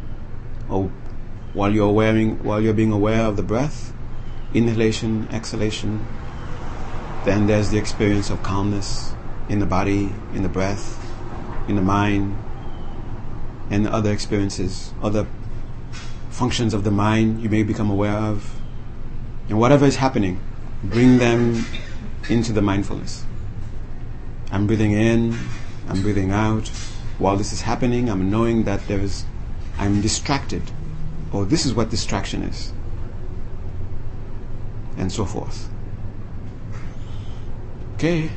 Or 0.69 0.91
while 1.53 1.71
you're 1.71 1.91
wearing, 1.91 2.43
while 2.43 2.61
you're 2.61 2.73
being 2.73 2.91
aware 2.91 3.23
of 3.25 3.37
the 3.37 3.43
breath, 3.43 3.91
inhalation, 4.53 5.27
exhalation, 5.31 6.05
then 7.25 7.47
there's 7.47 7.71
the 7.71 7.77
experience 7.77 8.29
of 8.29 8.43
calmness 8.43 9.13
in 9.49 9.59
the 9.59 9.65
body, 9.65 10.13
in 10.33 10.43
the 10.43 10.49
breath, 10.49 11.03
in 11.67 11.75
the 11.75 11.81
mind, 11.81 12.37
and 13.69 13.87
other 13.87 14.11
experiences, 14.11 14.93
other 15.01 15.27
functions 16.29 16.73
of 16.73 16.83
the 16.83 16.91
mind 16.91 17.41
you 17.41 17.49
may 17.49 17.63
become 17.63 17.89
aware 17.89 18.17
of. 18.17 18.55
And 19.47 19.59
whatever 19.59 19.85
is 19.85 19.95
happening, 19.95 20.39
bring 20.83 21.17
them 21.17 21.65
into 22.29 22.53
the 22.53 22.61
mindfulness. 22.61 23.25
I'm 24.51 24.67
breathing 24.67 24.93
in, 24.93 25.37
I'm 25.87 26.01
breathing 26.01 26.31
out. 26.31 26.67
While 27.17 27.35
this 27.35 27.51
is 27.51 27.61
happening, 27.61 28.09
I'm 28.09 28.29
knowing 28.29 28.63
that 28.63 28.87
there 28.87 28.99
is, 28.99 29.25
I'm 29.77 30.01
distracted, 30.01 30.63
or 31.33 31.45
this 31.45 31.65
is 31.65 31.73
what 31.73 31.89
distraction 31.89 32.43
is, 32.43 32.71
and 34.97 35.11
so 35.11 35.25
forth. 35.25 35.69
Okay. 37.95 38.31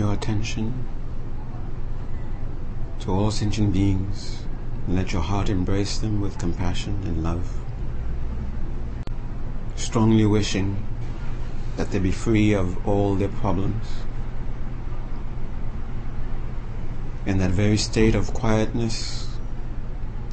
Your 0.00 0.14
attention 0.14 0.88
to 2.98 3.12
all 3.12 3.30
sentient 3.30 3.70
beings 3.70 4.44
and 4.86 4.96
let 4.96 5.12
your 5.12 5.20
heart 5.20 5.50
embrace 5.50 5.98
them 5.98 6.22
with 6.22 6.38
compassion 6.38 6.98
and 7.04 7.22
love. 7.22 7.60
Strongly 9.76 10.24
wishing 10.24 10.86
that 11.76 11.90
they 11.90 11.98
be 11.98 12.10
free 12.10 12.54
of 12.54 12.86
all 12.88 13.14
their 13.14 13.28
problems. 13.28 13.86
In 17.26 17.36
that 17.36 17.50
very 17.50 17.76
state 17.76 18.14
of 18.14 18.32
quietness 18.32 19.36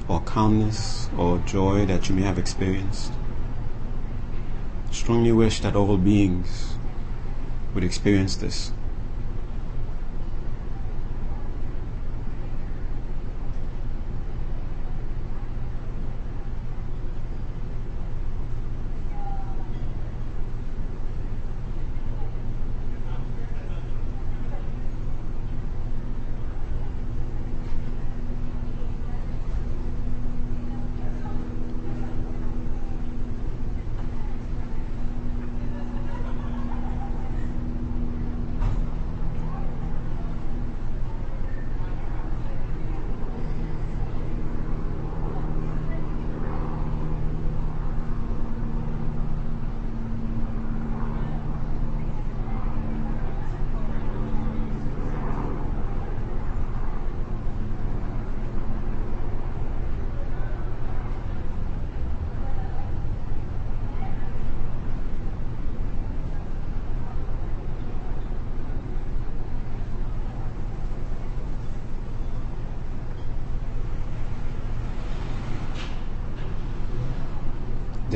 or 0.08 0.22
calmness 0.22 1.10
or 1.18 1.40
joy 1.40 1.86
that 1.88 2.08
you 2.08 2.16
may 2.16 2.22
have 2.22 2.40
experienced, 2.40 3.12
strongly 4.92 5.34
wish 5.34 5.60
that 5.60 5.76
all 5.76 5.98
beings 5.98 6.76
would 7.74 7.84
experience 7.84 8.38
this. 8.38 8.72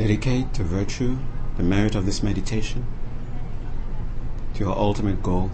Dedicate 0.02 0.52
to 0.54 0.64
virtue 0.64 1.16
the 1.56 1.62
merit 1.62 1.94
of 1.94 2.06
this 2.06 2.24
meditation 2.24 2.84
to 4.52 4.64
your 4.64 4.76
ultimate 4.76 5.22
goal. 5.22 5.48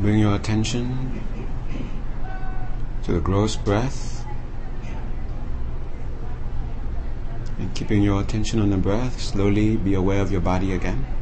Bring 0.00 0.18
your 0.18 0.34
attention 0.34 1.22
to 3.04 3.12
the 3.12 3.20
gross 3.20 3.54
breath 3.54 4.26
keeping 7.80 8.02
your 8.02 8.20
attention 8.20 8.60
on 8.60 8.68
the 8.68 8.76
breath, 8.76 9.18
slowly 9.18 9.74
be 9.74 9.94
aware 9.94 10.20
of 10.20 10.30
your 10.30 10.42
body 10.42 10.74
again. 10.74 11.19